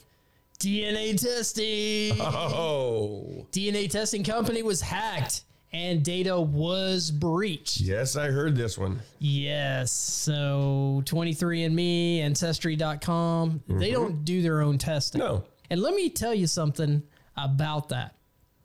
[0.60, 2.20] DNA testing.
[2.20, 3.46] Oh.
[3.52, 7.80] DNA testing company was hacked and data was breached.
[7.82, 9.00] Yes, I heard this one.
[9.20, 9.92] Yes.
[9.92, 15.20] So 23andMe, Ancestry.com, they don't do their own testing.
[15.20, 15.44] No.
[15.70, 17.04] And let me tell you something
[17.36, 18.16] about that.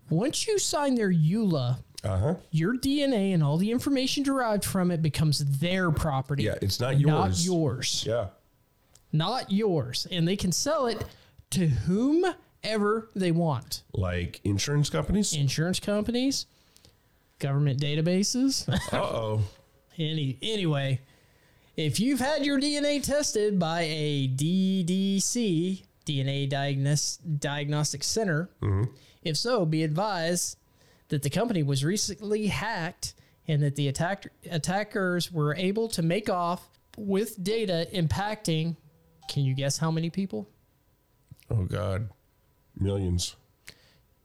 [0.09, 2.35] Once you sign their EULA, Uh huh.
[2.51, 6.45] your DNA and all the information derived from it becomes their property.
[6.45, 7.07] Yeah, it's not yours.
[7.07, 8.05] Not yours.
[8.07, 8.27] Yeah.
[9.13, 10.07] Not yours.
[10.11, 11.05] And they can sell it
[11.53, 13.83] to whomever they want.
[13.93, 15.33] Like insurance companies?
[15.35, 16.47] Insurance companies,
[17.39, 18.69] government databases.
[18.93, 19.41] Uh oh.
[19.99, 21.01] Any anyway,
[21.77, 28.49] if you've had your DNA tested by a DDC DNA Diagnos- Diagnostic Center,
[29.23, 30.57] if so, be advised
[31.09, 33.15] that the company was recently hacked
[33.47, 38.77] and that the attack- attackers were able to make off with data impacting.
[39.29, 40.49] Can you guess how many people?
[41.53, 42.09] Oh God.
[42.79, 43.37] Millions.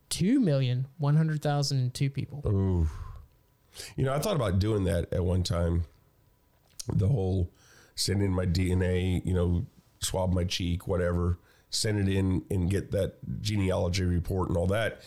[0.10, 2.42] Two million one hundred thousand and two people.
[2.46, 2.90] Oh.
[3.96, 5.84] You know, I thought about doing that at one time.
[6.92, 7.52] The whole
[7.96, 9.66] send in my DNA, you know,
[10.00, 11.38] swab my cheek, whatever,
[11.70, 15.02] send it in and get that genealogy report and all that.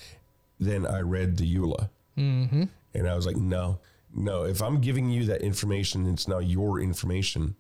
[0.59, 1.89] Then I read the EULA.
[2.19, 2.65] Mm-hmm.
[2.93, 3.79] And I was like, no,
[4.15, 4.45] no.
[4.45, 7.55] If I'm giving you that information, it's now your information.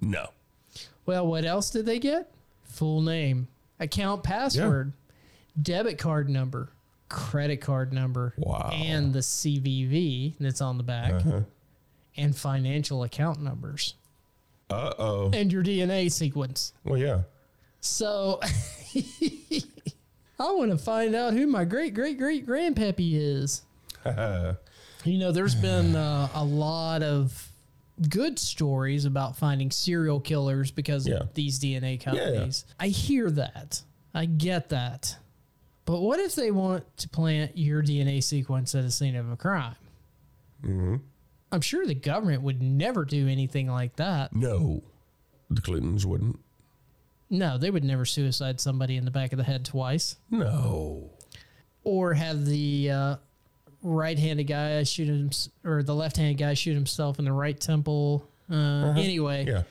[0.00, 0.30] No.
[1.06, 2.32] Well, what else did they get?
[2.64, 3.48] Full name,
[3.82, 4.92] account password,
[5.60, 6.70] debit card number,
[7.08, 8.70] credit card number, Wow.
[8.72, 11.40] and the CVV that's on the back, Uh-huh.
[12.16, 13.94] and financial account numbers,
[14.70, 15.30] Uh oh.
[15.32, 16.72] and your DNA sequence.
[16.84, 17.22] Well, yeah.
[17.80, 18.40] So
[20.38, 23.62] I want to find out who my great great great grandpappy is.
[25.04, 27.48] You know, there's been uh, a lot of
[28.10, 31.16] good stories about finding serial killers because Yeah.
[31.16, 32.64] of these DNA companies.
[32.80, 33.82] I hear that.
[34.14, 35.16] I get that.
[35.84, 39.36] But what if they want to plant your DNA sequence at a scene of a
[39.36, 39.74] crime?
[40.64, 40.96] Mm-hmm.
[41.50, 44.34] I'm sure the government would never do anything like that.
[44.34, 44.82] No.
[45.50, 46.38] The Clintons wouldn't.
[47.28, 50.16] No, they would never suicide somebody in the back of the head twice.
[50.30, 51.10] No.
[51.84, 53.16] or have the uh,
[53.82, 55.30] right-handed guy shoot him
[55.64, 59.62] or the left-handed guy shoot himself in the right temple uh, anyway Yeah.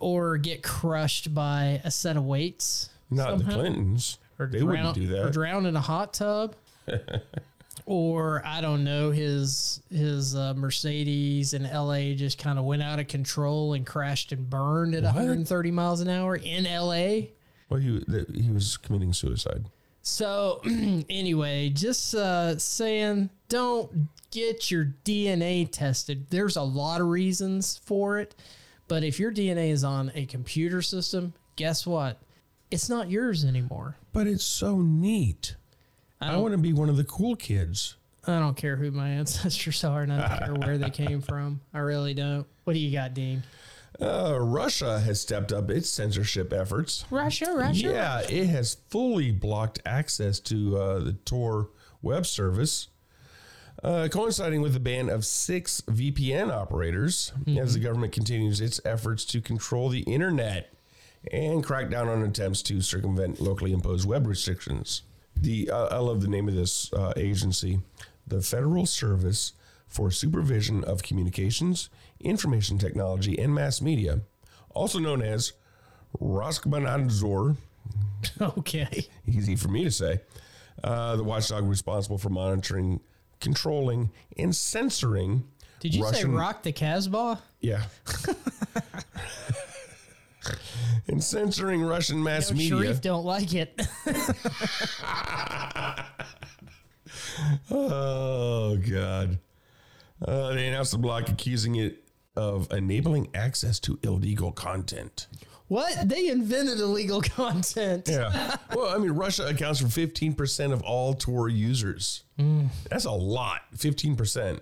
[0.00, 3.44] or get crushed by a set of weights Not the.
[3.44, 4.18] Clintons.
[4.38, 5.26] or they drown, wouldn't do that.
[5.26, 6.54] or drown in a hot tub
[7.86, 12.98] or i don't know his his uh, mercedes in la just kind of went out
[12.98, 17.20] of control and crashed and burned at 130 miles an hour in la
[17.68, 18.02] Well, he,
[18.34, 19.66] he was committing suicide.
[20.02, 20.60] So,
[21.10, 26.26] anyway, just uh, saying, don't get your DNA tested.
[26.30, 28.34] There's a lot of reasons for it,
[28.88, 32.20] but if your DNA is on a computer system, guess what?
[32.70, 33.96] It's not yours anymore.
[34.12, 35.56] But it's so neat.
[36.20, 37.96] I, want to be one of the cool kids.
[38.26, 41.60] I don't care who my ancestors are, and I don't care where they came from.
[41.72, 42.46] I really don't.
[42.64, 43.42] What do you got, Dean?
[44.00, 47.04] Uh, Russia has stepped up its censorship efforts.
[47.10, 47.88] Russia, Russia.
[47.88, 51.68] Yeah, it has fully blocked access to uh, the Tor
[52.00, 52.88] web service,
[53.82, 59.24] uh, coinciding with the ban of six VPN operators as the government continues its efforts
[59.26, 60.72] to control the internet
[61.30, 65.02] and crack down on attempts to circumvent locally imposed web restrictions.
[65.36, 67.80] The uh, I love the name of this uh, agency,
[68.26, 69.52] the Federal Service
[69.86, 71.90] for Supervision of Communications,
[72.20, 74.20] Information Technology, and Mass Media,
[74.74, 75.52] also known as
[76.20, 77.56] Roskomnadzor
[78.40, 79.06] Okay.
[79.26, 80.20] easy for me to say.
[80.84, 83.00] Uh, the watchdog responsible for monitoring,
[83.40, 85.44] controlling, and censoring.
[85.80, 87.40] Did you say Russian- rock the Casbah?
[87.60, 87.84] Yeah.
[91.08, 92.70] and censoring Russian mass No, media.
[92.78, 93.80] Sharif don't like it.
[97.70, 99.38] Oh God.
[100.24, 101.99] Uh, they announced the block, accusing it
[102.36, 105.26] of enabling access to illegal content.
[105.68, 106.08] what?
[106.08, 108.08] They invented illegal content.
[108.08, 108.56] Yeah.
[108.74, 112.22] well, I mean, Russia accounts for 15% of all Tor users.
[112.88, 113.62] That's a lot.
[113.76, 114.60] 15%.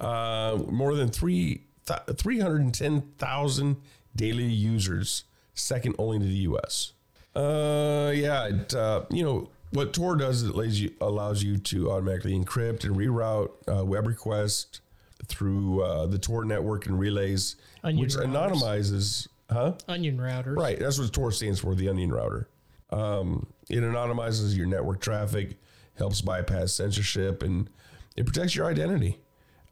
[0.00, 3.76] Uh, more than three, th- 310,000
[4.16, 5.24] daily users,
[5.54, 6.92] second only to the US.
[7.34, 8.46] Uh, yeah.
[8.48, 12.32] It, uh, you know, what Tor does is it allows you, allows you to automatically
[12.38, 14.80] encrypt and reroute uh, web requests
[15.26, 18.26] through uh, the Tor network and relays, Onion which routers.
[18.26, 19.74] anonymizes, huh?
[19.88, 20.56] Onion routers.
[20.56, 20.78] Right.
[20.78, 22.48] That's what Tor stands for, the onion router.
[22.90, 25.56] Um, it anonymizes your network traffic,
[25.96, 27.68] helps bypass censorship, and
[28.16, 29.18] it protects your identity.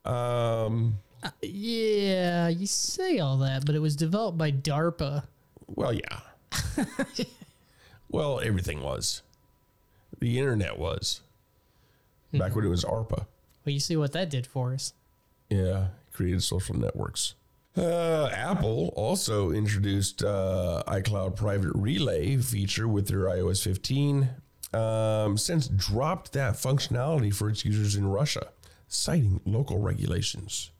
[0.05, 0.98] Um,
[1.42, 5.24] Yeah, you say all that, but it was developed by DARPA.
[5.66, 6.20] well, yeah.
[8.09, 9.22] well, everything was.
[10.20, 11.20] The internet was.
[12.32, 13.26] Back when it was ARPA.
[13.64, 14.94] Well, you see what that did for us.
[15.51, 17.34] Yeah, created social networks.
[17.76, 24.30] Uh, Apple also introduced uh, iCloud Private Relay feature with their iOS 15.
[24.72, 28.49] Um, since dropped that functionality for its users in Russia,
[28.87, 30.70] citing local regulations.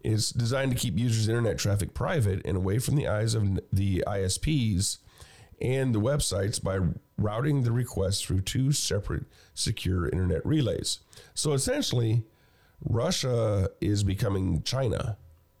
[0.00, 4.02] It's designed to keep users' internet traffic private and away from the eyes of the
[4.06, 4.98] ISPs
[5.60, 6.78] and the websites by
[7.16, 9.24] routing the requests through two separate
[9.54, 11.00] secure internet relays.
[11.34, 12.24] So essentially,
[12.84, 15.16] Russia is becoming China.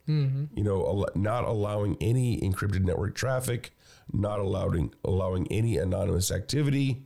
[0.06, 3.76] You know, not allowing any encrypted network traffic,
[4.10, 7.02] not allowing allowing any anonymous activity.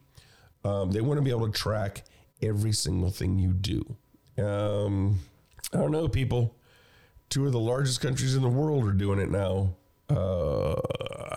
[0.64, 2.04] Um, they want to be able to track
[2.40, 3.96] every single thing you do.
[4.40, 5.18] Um,
[5.72, 6.54] I don't know, people.
[7.28, 9.74] Two of the largest countries in the world are doing it now.
[10.08, 10.80] Uh,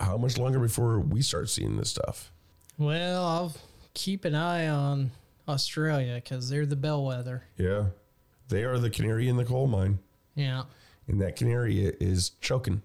[0.00, 2.30] how much longer before we start seeing this stuff?
[2.78, 3.54] Well, I'll
[3.94, 5.10] keep an eye on
[5.48, 7.42] Australia because they're the bellwether.
[7.56, 7.86] Yeah,
[8.48, 9.98] they are the canary in the coal mine,
[10.34, 10.64] Yeah.
[11.08, 12.82] and that canary is choking.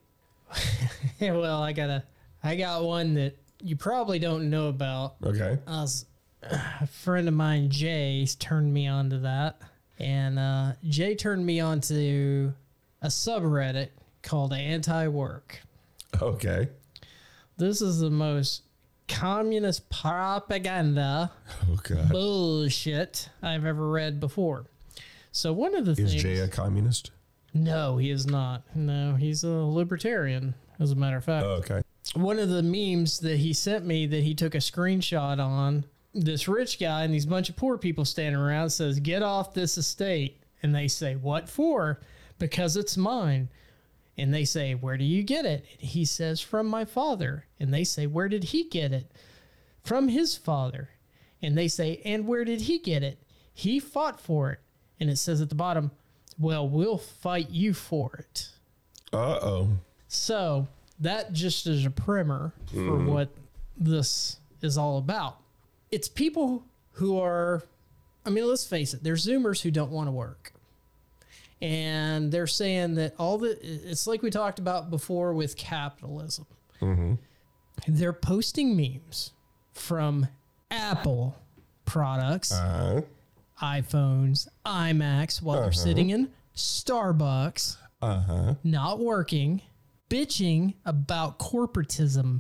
[1.21, 2.03] well, I gotta,
[2.43, 5.15] I got one that you probably don't know about.
[5.23, 5.57] Okay.
[5.67, 6.05] I was,
[6.43, 9.61] a friend of mine, Jay, turned me on to that.
[9.99, 12.53] And uh, Jay turned me on to
[13.03, 13.89] a subreddit
[14.23, 15.61] called Anti Work.
[16.19, 16.69] Okay.
[17.57, 18.63] This is the most
[19.07, 21.31] communist propaganda
[21.69, 22.09] Oh God.
[22.09, 24.65] bullshit I've ever read before.
[25.31, 26.21] So, one of the Is things.
[26.21, 27.11] Jay a communist?
[27.53, 28.63] no, he is not.
[28.75, 31.45] No, he's a libertarian, as a matter of fact.
[31.45, 31.81] Oh, okay.
[32.13, 36.47] one of the memes that he sent me that he took a screenshot on this
[36.47, 40.43] rich guy and these bunch of poor people standing around says get off this estate
[40.61, 42.01] and they say what for
[42.37, 43.47] because it's mine
[44.17, 47.73] and they say where do you get it and he says from my father and
[47.73, 49.09] they say where did he get it
[49.83, 50.89] from his father
[51.41, 54.59] and they say and where did he get it he fought for it
[55.01, 55.91] and it says at the bottom
[56.39, 58.47] well we'll fight you for it
[59.11, 59.69] Uh oh.
[60.07, 60.67] so
[60.99, 63.29] that just is a primer for what
[63.75, 65.37] this is all about.
[65.89, 67.63] It's people who are,
[68.23, 70.53] I mean, let's face it, there's Zoomers who don't want to work.
[71.59, 76.45] And they're saying that all the, it's like we talked about before with capitalism.
[77.87, 79.31] They're posting memes
[79.73, 80.27] from
[80.69, 81.35] Apple
[81.85, 83.01] products, Uh
[83.61, 87.77] iPhones, iMacs, while they're sitting in Starbucks.
[88.01, 88.55] Uh huh.
[88.63, 89.61] not working,
[90.09, 92.39] bitching about corporatism.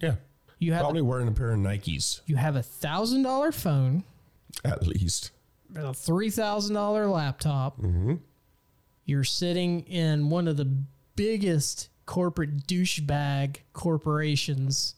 [0.00, 0.14] Yeah.
[0.60, 4.04] You have Probably wearing a pair of Nikes you have a thousand dollar phone,
[4.64, 5.30] at least.
[5.74, 7.78] a three thousand dollar laptop.
[7.80, 8.14] Mm-hmm.
[9.06, 10.70] You're sitting in one of the
[11.16, 14.94] biggest corporate douchebag corporations,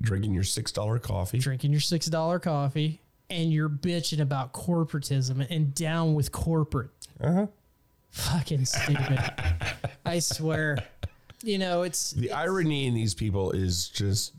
[0.00, 1.38] Drinking your six dollar coffee.
[1.38, 6.90] drinking your six dollar coffee, and you're bitching about corporatism and down with corporate.
[7.20, 7.46] Uh huh.
[8.10, 9.18] Fucking stupid.
[10.06, 10.78] I swear.
[11.42, 14.32] You know, it's The irony in these people is just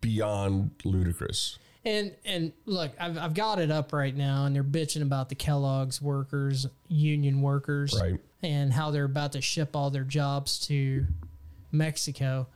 [0.00, 1.58] beyond ludicrous.
[1.84, 5.34] And and look, I've I've got it up right now, and they're bitching about the
[5.36, 8.18] Kellogg's workers, union workers, Right.
[8.42, 11.06] and how they're about to ship all their jobs to
[11.70, 12.48] Mexico.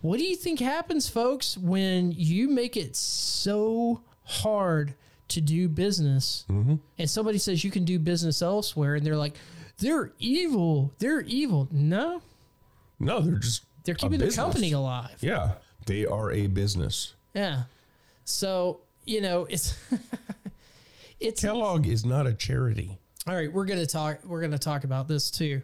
[0.00, 4.94] What do you think happens, folks, when you make it so hard
[5.28, 6.74] to do business, mm-hmm.
[6.98, 9.34] and somebody says you can do business elsewhere, and they're like,
[9.78, 11.68] they're evil, they're evil.
[11.70, 12.22] No,
[12.98, 15.16] No, they're just they're keeping the company alive.
[15.20, 15.52] Yeah,
[15.86, 17.14] they are a business.
[17.34, 17.64] Yeah.
[18.24, 19.76] So you know it's
[21.20, 22.98] it's Kellogg is not a charity.
[23.26, 23.52] all right.
[23.52, 24.24] We're gonna talk.
[24.24, 25.62] We're gonna talk about this too.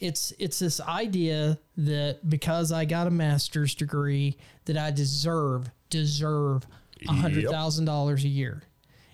[0.00, 4.36] It's it's this idea that because I got a master's degree
[4.66, 6.66] that I deserve deserve
[7.06, 8.62] a hundred thousand dollars a year,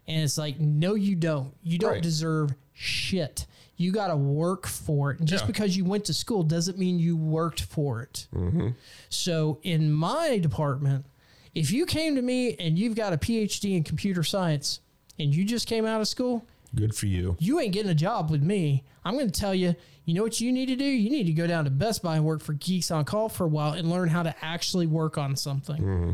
[0.07, 1.55] and it's like no, you don't.
[1.63, 2.03] You don't Right.
[2.03, 3.47] deserve shit.
[3.77, 5.19] You got to work for it.
[5.19, 5.49] And just Yeah.
[5.49, 8.29] because you went to school doesn't mean you worked for it.
[8.35, 8.69] Mm-hmm.
[9.09, 11.07] So in my department,
[11.55, 14.81] if you came to me and you've got a PhD in computer science
[15.19, 16.45] and you just came out of school,
[16.75, 17.37] Good for you.
[17.41, 18.85] you ain't getting a job with me.
[19.05, 19.75] I'm going to tell you,
[20.05, 20.85] you know what you need to do?
[20.85, 23.45] You need to go down to Best Buy and work for Geeks on Call for
[23.45, 25.81] a while and learn how to actually work on something.
[25.83, 26.13] Mm-hmm.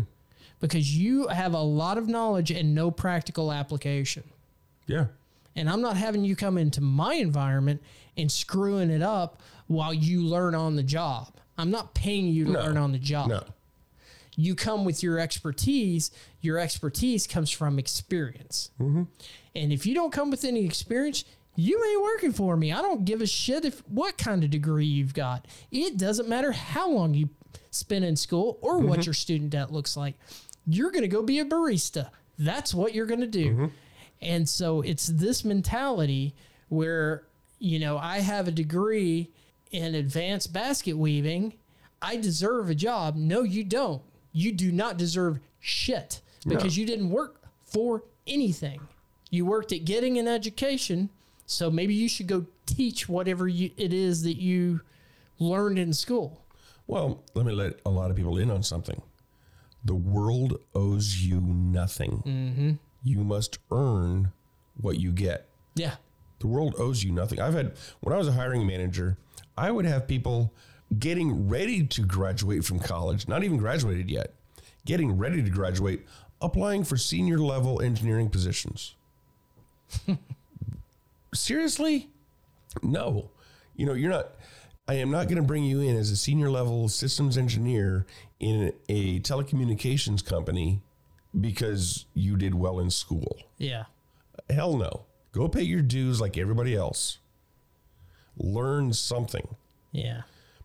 [0.60, 4.24] Because you have a lot of knowledge and no practical application.
[4.86, 5.06] Yeah.
[5.56, 7.82] And I'm not having you come into my environment
[8.16, 11.34] and screwing it up while you learn on the job.
[11.56, 12.60] I'm not paying you to No.
[12.60, 13.42] learn on the job No.
[14.36, 16.10] you come with your expertise.
[16.40, 18.70] Your expertise comes from experience.
[18.80, 19.04] Mm-hmm.
[19.54, 21.24] And if you don't come with any experience,
[21.56, 22.72] you ain't working for me.
[22.72, 25.46] I don't give a shit if what kind of degree you've got.
[25.70, 27.30] It doesn't matter how long you
[27.70, 30.14] spend in school or what your student debt looks like.
[30.72, 32.10] You're going to go be a barista.
[32.38, 33.50] That's what you're going to do.
[33.50, 33.66] Mm-hmm.
[34.22, 36.34] And so it's this mentality
[36.68, 37.24] where,
[37.58, 39.30] you know, I have a degree
[39.72, 41.54] in advanced basket weaving.
[42.02, 43.16] I deserve a job.
[43.16, 44.02] No, you don't.
[44.32, 48.80] You do not deserve shit because you didn't work for anything.
[49.30, 51.10] You worked at getting an education.
[51.46, 54.80] So maybe you should go teach whatever you, it is that you
[55.38, 56.44] learned in school.
[56.86, 59.02] Well, let me let a lot of people in on something.
[59.84, 62.22] The world owes you nothing.
[62.26, 62.70] Mm-hmm.
[63.02, 64.32] You must earn
[64.80, 65.48] what you get.
[65.74, 65.94] Yeah.
[66.40, 67.40] The world owes you nothing.
[67.40, 69.18] I've had, when I was a hiring manager,
[69.56, 70.52] I would have people
[70.98, 74.34] getting ready to graduate from college, not even graduated yet,
[74.84, 76.06] getting ready to graduate,
[76.40, 78.94] applying for senior level engineering positions.
[81.34, 82.08] Seriously?
[82.82, 83.30] No.
[83.76, 84.32] You know, you're not,
[84.88, 88.06] I am not going to bring you in as a senior level systems engineer
[88.40, 90.80] in a telecommunications company
[91.38, 93.36] because you did well in school.
[93.58, 93.84] Yeah.
[94.48, 95.04] Hell no.
[95.32, 97.18] Go pay your dues like everybody else.
[98.36, 99.46] Learn something.
[99.92, 100.22] Yeah.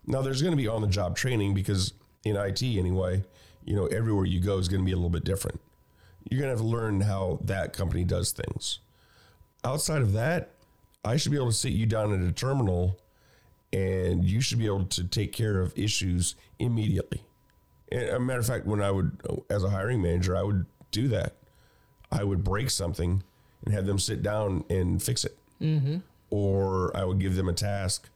[0.07, 1.93] Now, there's going to be on the job training because
[2.23, 3.23] in IT anyway,
[3.65, 5.60] you know, everywhere you go is going to be a little bit different.
[6.30, 8.80] You're going to have to learn how that company does things.
[9.64, 10.52] Outside of that,
[11.03, 12.99] I should be able to sit you down at a terminal
[13.72, 17.23] and you should be able to take care of issues immediately.
[17.91, 19.17] And a matter of fact, when I would,
[19.49, 21.33] as a hiring manager, I would do that.
[22.11, 23.23] I would break something
[23.63, 25.37] and have them sit down and fix it.
[25.61, 25.97] Mm-hmm.
[26.29, 28.09] Or I would give them a task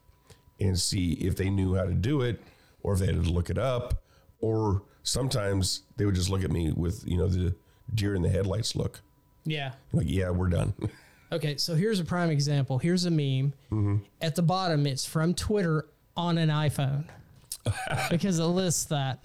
[0.59, 2.41] and see if they knew how to do it
[2.83, 4.01] or if they had to look it up.
[4.41, 7.55] Or sometimes they would just look at me with, you know, the
[7.93, 9.01] deer in the headlights look.
[9.45, 9.73] Yeah.
[9.93, 10.73] Like, yeah, we're done.
[11.31, 12.79] Okay, so here's a prime example.
[12.79, 14.01] Here's a meme.
[14.19, 15.85] At the bottom, it's from Twitter
[16.17, 17.03] on an iPhone
[18.09, 19.19] because it lists that.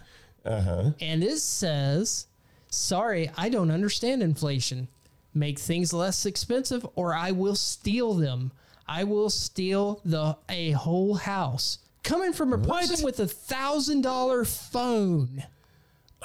[0.45, 0.91] Uh-huh.
[1.01, 2.27] And it says,
[2.69, 4.89] Sorry, I don't understand inflation.
[5.33, 8.53] Make things less expensive or I will steal them.
[8.87, 11.79] I will steal the a whole house.
[12.03, 15.45] Coming from a person with a thousand dollar phone.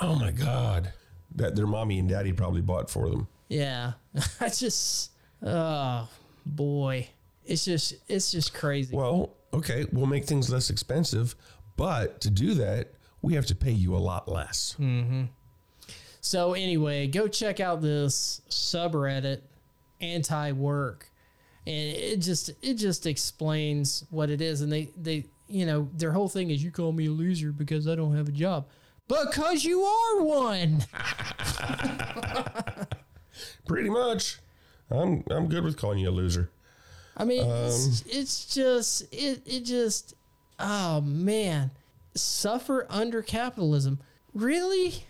[0.02, 0.94] oh my God.
[1.36, 3.28] That their mommy and daddy probably bought for them.
[3.48, 3.94] Yeah.
[4.42, 5.12] I just
[5.44, 6.10] oh
[6.46, 7.10] boy.
[7.46, 8.96] It's just it's just crazy.
[8.96, 11.36] Well, okay, we'll make things less expensive,
[11.78, 12.90] but to do that,
[13.22, 14.76] we have to pay you a lot less.
[14.80, 15.26] Mm-hmm.
[16.22, 19.42] So anyway, go check out this subreddit
[20.02, 21.10] anti-work.
[21.68, 26.12] And it just it just explains what it is and they they you know, their
[26.12, 28.68] whole thing is you call me a loser because I don't have a job.
[29.08, 30.86] Because you are one.
[33.66, 34.40] Pretty much.
[34.92, 36.52] I'm I'm good with calling you a loser.
[37.18, 40.16] I mean, it's, um, it's just it it just
[40.60, 41.72] oh man,
[42.16, 44.00] suffer under capitalism.
[44.34, 45.06] Really?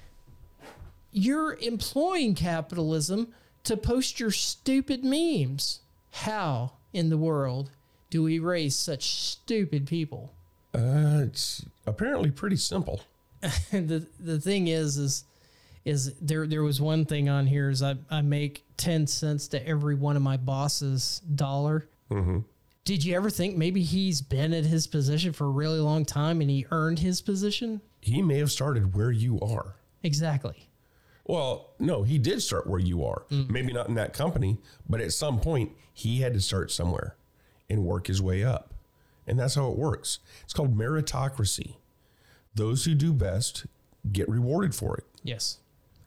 [1.11, 5.81] You're employing capitalism to post your stupid memes.
[6.11, 7.71] How in the world
[8.09, 10.33] do we raise such stupid people?
[10.73, 13.01] Uh, it's apparently pretty simple.
[13.71, 15.23] the the thing is is
[15.85, 19.65] is there there was one thing on here is I, I make 10 cents to
[19.67, 21.87] every one of my boss's dollar
[22.89, 26.41] did you ever think maybe he's been at his position for a really long time
[26.41, 29.75] and he earned his position He may have started where you are.
[30.01, 30.67] exactly
[31.25, 33.25] Well, no, he did start where you are.
[33.29, 33.47] Mm.
[33.51, 34.57] Maybe not in that company,
[34.89, 37.15] but at some point he had to start somewhere
[37.69, 38.73] and work his way up.
[39.27, 40.17] And that's how it works.
[40.43, 41.75] It's called meritocracy.
[42.55, 43.67] Those who do best
[44.11, 45.03] get rewarded for it.
[45.23, 45.59] yes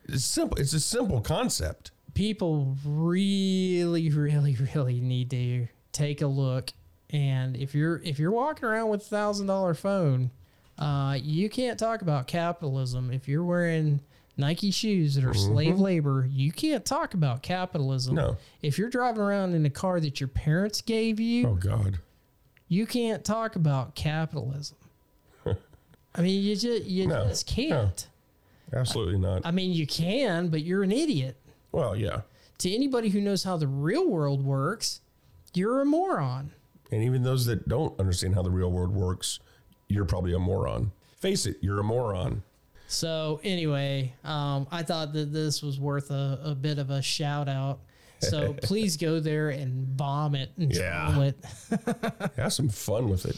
[0.09, 0.59] It's simple.
[0.59, 1.93] It's a simple concept.
[2.15, 6.73] people really really really need to take a look
[7.11, 10.31] and if you're if you're walking around with a thousand dollar phone
[10.79, 14.01] uh, you can't talk about capitalism if you're wearing
[14.39, 18.39] nike shoes that are slave labor you can't talk about capitalism No.
[18.63, 21.99] if you're driving around in a car that your parents gave you Oh God.
[22.69, 24.79] you can't talk about capitalism
[26.15, 28.07] i mean you just you No, just can't
[28.73, 29.43] Absolutely not.
[29.45, 31.37] i mean you can but you're an idiot
[31.71, 32.23] Well, yeah.
[32.59, 35.02] to anybody who knows how the real world works,
[35.55, 36.53] you're a moron.
[36.91, 39.39] And even those that don't understand how the real world works,
[39.89, 40.93] you're probably a moron.
[41.19, 42.43] Face it, you're a moron.
[42.89, 47.49] So anyway, um, I thought that this was worth a, a bit of a shout
[47.49, 47.81] out.
[48.21, 51.19] So please go there and bomb it and Yeah.
[51.23, 51.37] it.
[52.37, 53.37] Have some fun with it.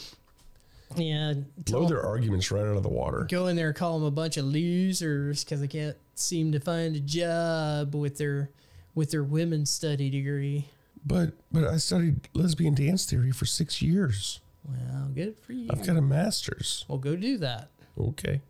[0.97, 3.27] Yeah, Blow their arguments right out of the water.
[3.29, 6.61] go in there and call them a bunch of losers because they can't seem to
[6.61, 8.51] find a job with their
[8.95, 10.67] with their women's study degree.
[11.05, 14.41] But but I studied lesbian dance theory for six years.
[14.67, 15.69] Well, good for you.
[15.71, 16.85] I've got a master's.
[16.89, 17.69] Well, go do that.
[17.99, 18.41] Okay.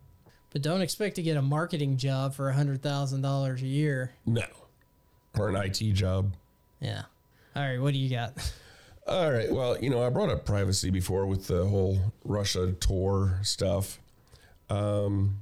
[0.51, 4.13] But don't expect to get a marketing job for a hundred thousand dollars a year.
[4.25, 4.45] No.
[5.37, 6.33] Or an IT job.
[6.79, 7.03] Yeah.
[7.55, 8.33] All right, what do you got?
[9.07, 9.51] All right.
[9.51, 13.99] Well, you know, I brought up privacy before with the whole Russia Tor stuff.
[14.69, 15.41] Um,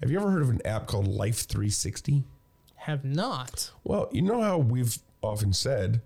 [0.00, 2.24] have you ever heard of an app called Life 360?
[2.76, 3.70] Have not.
[3.84, 6.00] Well, you know how we've often said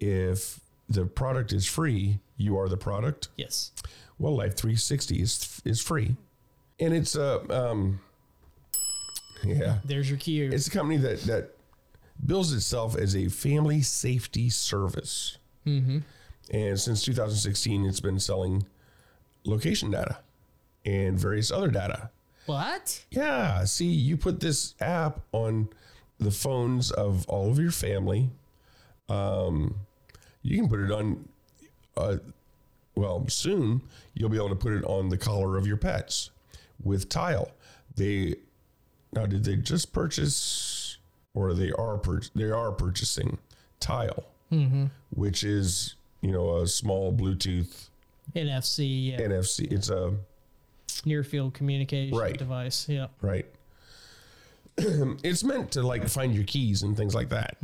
[0.00, 3.28] if the product is free, you are the product.
[3.36, 3.70] Yes.
[4.18, 6.16] Well, Life 360 is is free,
[6.78, 8.00] and it's a um,
[9.44, 10.50] yeah, There's your cue.
[10.52, 11.50] it's a company that that
[12.24, 15.38] bills itself as a family safety service.
[15.66, 15.98] Mm-hmm.
[16.52, 18.66] And since 2016, it's been selling
[19.44, 20.18] location data
[20.84, 22.10] and various other data.
[22.46, 23.04] what?
[23.10, 23.64] Yeah.
[23.64, 25.68] See, you put this app on
[26.18, 28.30] the phones of all of your family.
[29.08, 29.76] Um,
[30.42, 31.28] you can put it on,
[31.96, 32.16] uh,
[32.94, 33.82] well, soon
[34.14, 36.30] you'll be able to put it on the collar of your pets
[36.82, 37.50] with tile.
[37.96, 38.36] They
[39.12, 40.98] now did they just purchase
[41.34, 43.38] or they are pur- they are purchasing
[43.80, 44.24] tile,
[45.14, 47.88] which is you know a small Bluetooth
[48.34, 49.70] NFC, yeah, NFC.
[49.72, 50.14] It's a
[51.04, 52.36] near field communication Right.
[52.38, 52.88] device.
[52.88, 53.08] Yeah.
[53.20, 53.46] right.
[54.78, 57.56] it's meant to like find your keys and things like that.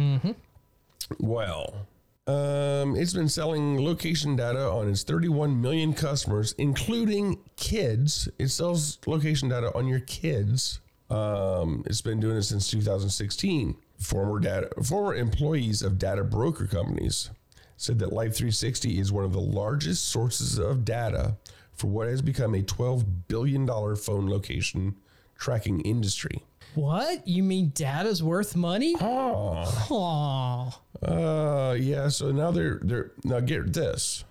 [1.18, 1.86] Well,
[2.26, 8.28] um, it's been selling location data on its 31 million customers, including kids.
[8.38, 10.80] It sells location data on your kids.
[11.08, 13.76] Um, it's been doing it since 2016.
[14.00, 17.30] Former data, former employees of data broker companies
[17.76, 21.36] said that Life 360 is one of the largest sources of data
[21.72, 24.96] for what has become a 12 billion dollar phone location
[25.38, 26.42] tracking industry.
[26.76, 27.26] What?
[27.26, 28.94] You mean data's worth money?
[29.00, 29.64] Oh.
[29.90, 31.06] Aw.
[31.10, 32.08] Uh, yeah.
[32.08, 34.24] So now they're they're now get this.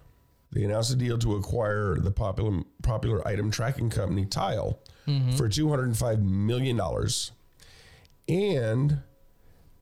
[0.51, 4.79] They announced a deal to acquire the popular popular item tracking company Tile
[5.35, 7.31] for two hundred and five million dollars,
[8.29, 8.99] and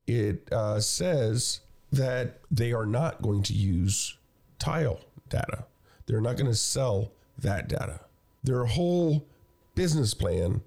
[0.07, 1.60] it uh, says
[1.91, 4.18] that they are not going to use
[4.57, 4.99] Tile
[5.30, 5.65] data.
[6.06, 7.99] They're not going to sell that data.
[8.44, 9.27] Their whole
[9.76, 10.61] business plan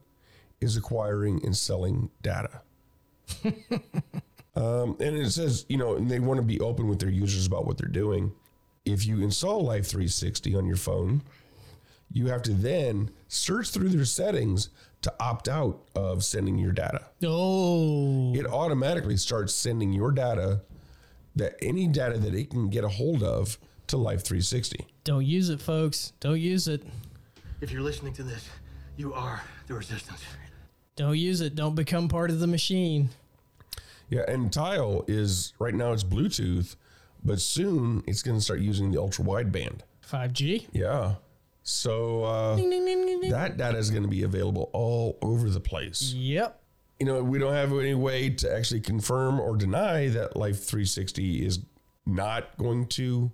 [0.61, 2.62] is acquiring and selling data.
[4.57, 7.47] Um, and it says, you know, and they want to be open with their users
[7.47, 8.33] about what they're doing.
[8.87, 11.23] If you install Life 360 on your phone,
[12.11, 14.70] you have to then search through their settings
[15.03, 17.05] to opt out of sending your data.
[17.23, 18.35] Oh.
[18.35, 20.62] It automatically starts sending your data,
[21.35, 23.59] that any data that it can get a hold of,
[23.89, 24.87] to Life 360.
[25.05, 26.12] Don't use it, folks.
[26.19, 26.83] Don't use it.
[27.61, 28.49] If you're listening to this,
[28.97, 30.23] you are the resistance.
[30.97, 31.55] Don't use it.
[31.55, 33.10] Don't become part of the machine.
[34.09, 36.77] Yeah, and Tile is right now it's Bluetooth,
[37.24, 39.81] but soon it's going to start using the ultra wideband.
[40.09, 40.66] 5G.
[40.73, 41.14] Yeah.
[41.62, 45.60] So uh, Ding, ding, ding, that data is going to be available all over the
[45.60, 46.12] place.
[46.14, 46.60] Yep.
[47.01, 51.44] You know, we don't have any way to actually confirm or deny that Life 360
[51.44, 51.59] is
[52.06, 53.31] not going to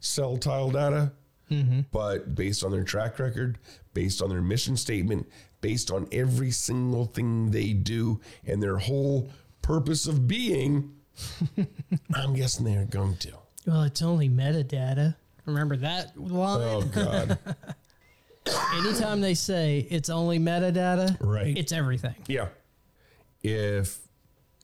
[0.00, 1.12] sell tile data.
[1.92, 3.56] But based on their track record,
[3.94, 5.26] based on their mission statement,
[5.60, 9.30] based on every single thing they do, and their whole
[9.62, 10.92] purpose of being,
[12.14, 13.32] I'm guessing they're going to.
[13.66, 15.16] Well, it's only metadata.
[15.46, 16.60] Remember that line?
[16.62, 17.38] Oh, God.
[18.76, 21.56] Anytime they say it's only metadata, Right.
[21.56, 22.14] it's everything.
[22.28, 22.48] yeah.
[23.42, 23.98] If,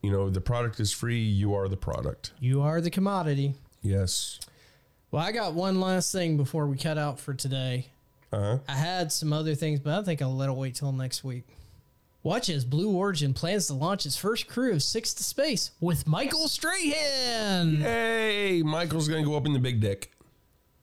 [0.02, 2.32] you know, the product is free, you are the product.
[2.40, 3.54] You are the commodity.
[3.82, 4.40] Yes.
[5.10, 7.86] Well, I got one last thing before we cut out for today.
[8.34, 8.58] Uh huh.
[8.68, 11.44] I had some other things, but I think I'll let it wait till next week.
[12.22, 16.06] Watch as Blue Origin plans to launch its first crew of six to space with
[16.06, 17.76] Michael Strahan.
[17.76, 20.10] Hey, Michael's going to go up in the big dick.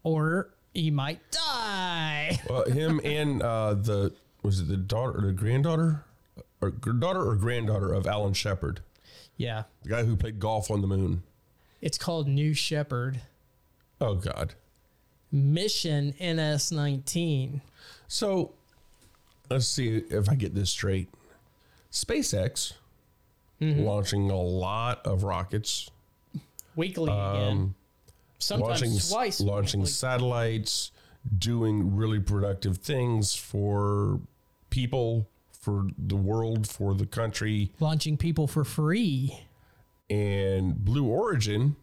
[0.03, 2.39] Or he might die.
[2.49, 4.13] Well, him and uh, the
[4.43, 6.05] was it the daughter or the granddaughter
[6.61, 8.81] or daughter or granddaughter of Alan Shepard,
[9.37, 9.63] Yeah.
[9.83, 11.23] the guy who played golf on the moon.
[11.81, 13.21] It's called New Shepard.
[13.99, 14.53] Oh God.
[15.31, 17.61] Mission NS 19.
[18.07, 18.51] So
[19.49, 21.09] let's see if I get this straight.
[21.91, 22.73] SpaceX
[23.61, 23.81] mm-hmm.
[23.81, 25.89] launching a lot of rockets,
[26.75, 27.75] Weekly um, again.
[28.39, 29.39] Sometimes launching twice.
[29.39, 29.91] launching weekly.
[29.91, 30.91] satellites,
[31.37, 34.19] doing really productive things for
[34.69, 39.37] people, for the world, for the country, Launching people for free.
[40.09, 41.75] and Blue Origin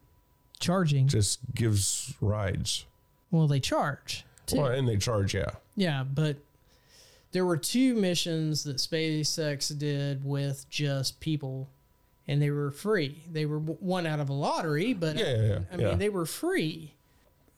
[0.58, 1.06] Charging.
[1.06, 2.86] just gives rides.
[3.30, 4.24] Well, they charge.
[4.46, 4.56] Too.
[4.58, 5.50] Well, and they charge, yeah.
[5.76, 6.36] Yeah, but
[7.32, 11.68] there were two missions that SpaceX did with just people,
[12.26, 13.22] and they were free.
[13.30, 15.94] They were one out of a lottery, but Yeah, yeah, yeah, I mean yeah.
[15.96, 16.94] they were free.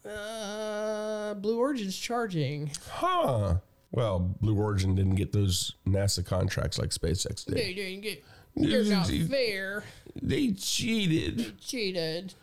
[0.05, 2.71] Uh, Blue Origin's charging.
[2.89, 3.57] Huh.
[3.93, 7.57] Well, Blue Origin didn't get those NASA contracts like SpaceX did.
[7.57, 8.25] They didn't get.
[8.57, 9.85] They're not fair.
[10.21, 11.61] They cheated.
[11.61, 12.35] Cheated.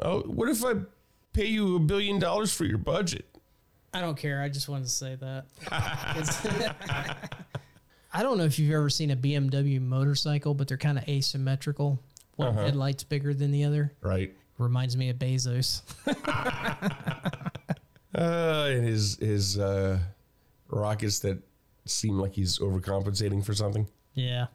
[0.00, 0.74] Oh, what if I
[1.32, 3.24] pay you a billion dollars for your budget?
[3.92, 4.40] I don't care.
[4.42, 5.46] I just wanted to say that.
[8.12, 11.98] I don't know if you've ever seen a BMW motorcycle, but they're kind of asymmetrical.
[12.36, 12.64] One Uh-huh.
[12.64, 13.92] headlight's bigger than the other.
[14.00, 14.34] Right.
[14.58, 15.82] Reminds me of Bezos.
[18.12, 19.96] Uh, and his his uh,
[20.68, 21.38] rockets that
[21.86, 23.86] seem like he's overcompensating for something.
[24.14, 24.46] Yeah.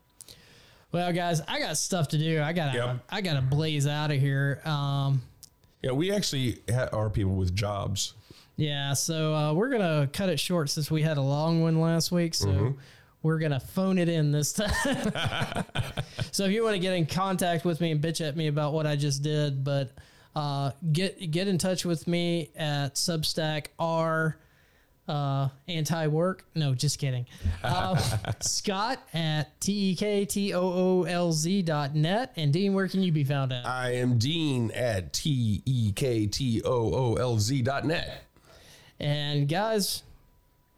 [0.92, 2.42] Well, guys, I got stuff to do.
[2.42, 2.98] I gotta, Yep.
[3.10, 4.62] I gotta blaze out of here.
[4.66, 5.22] Um,
[5.86, 8.16] Yeah, we actually ha- are people with jobs.
[8.56, 8.94] yeah.
[8.94, 12.34] So uh, we're gonna cut it short since we had a long one last week.
[12.34, 12.76] So
[13.22, 14.74] we're gonna phone it in this time.
[16.32, 18.74] so if you want to get in contact with me and bitch at me about
[18.74, 19.92] what I just did, but
[20.36, 24.38] uh, get get in touch with me at Substack R
[25.08, 26.46] uh, anti work.
[26.56, 27.26] No, just kidding.
[27.64, 27.96] Uh,
[28.42, 32.34] Scott at T E K T O O L Z dot net.
[32.36, 33.66] And Dean, where can you be found at?
[33.66, 38.24] I am Dean at T E K T O O L Z dot net.
[39.00, 40.04] And guys,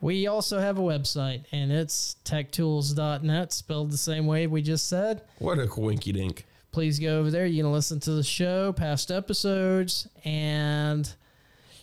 [0.02, 5.22] We also have a website, and it's tektoolz.net, spelled the same way we just said.
[5.40, 6.46] What a coinky dink.
[6.72, 7.48] Please go over there.
[7.48, 11.12] You can listen to the show, past episodes, and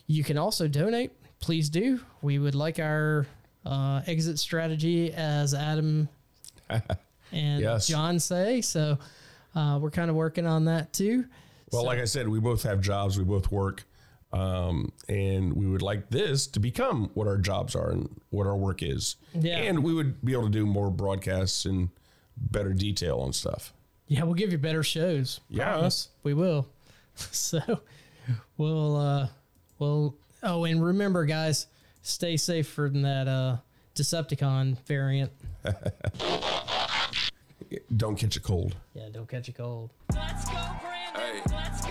[0.06, 1.10] you can also donate.
[1.44, 2.00] Please do.
[2.22, 3.26] We would like our
[3.66, 6.08] uh, exit strategy, as Adam
[7.32, 7.86] and Yes.
[7.86, 8.62] John say.
[8.62, 8.96] So
[9.54, 11.26] uh, we're kind of working on that too.
[11.70, 13.84] Well, like I said, we both have jobs, we both work,
[14.32, 18.56] um, and we would like this to become what our jobs are and what our
[18.56, 19.16] work is.
[19.34, 19.58] Yeah.
[19.58, 21.90] And we would be able to do more broadcasts and
[22.38, 23.74] better detail on stuff.
[24.08, 25.40] Yeah, we'll give you better shows.
[25.50, 25.90] Yeah.
[26.22, 26.68] We will.
[27.16, 27.60] So
[28.56, 29.28] we'll uh
[29.78, 31.66] we'll oh and remember guys,
[32.02, 33.56] stay safe from that uh
[33.94, 35.30] Decepticon variant.
[37.96, 38.76] Don't catch a cold.
[38.94, 39.90] Yeah, don't catch a cold.
[40.14, 40.52] Let's go,
[40.82, 41.14] Brandon.
[41.14, 41.42] Hey.
[41.50, 41.83] Let's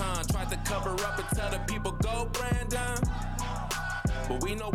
[0.00, 0.22] huh?
[0.30, 2.98] Tried to cover up and tell the people go, Brandon.
[4.28, 4.74] But we know what.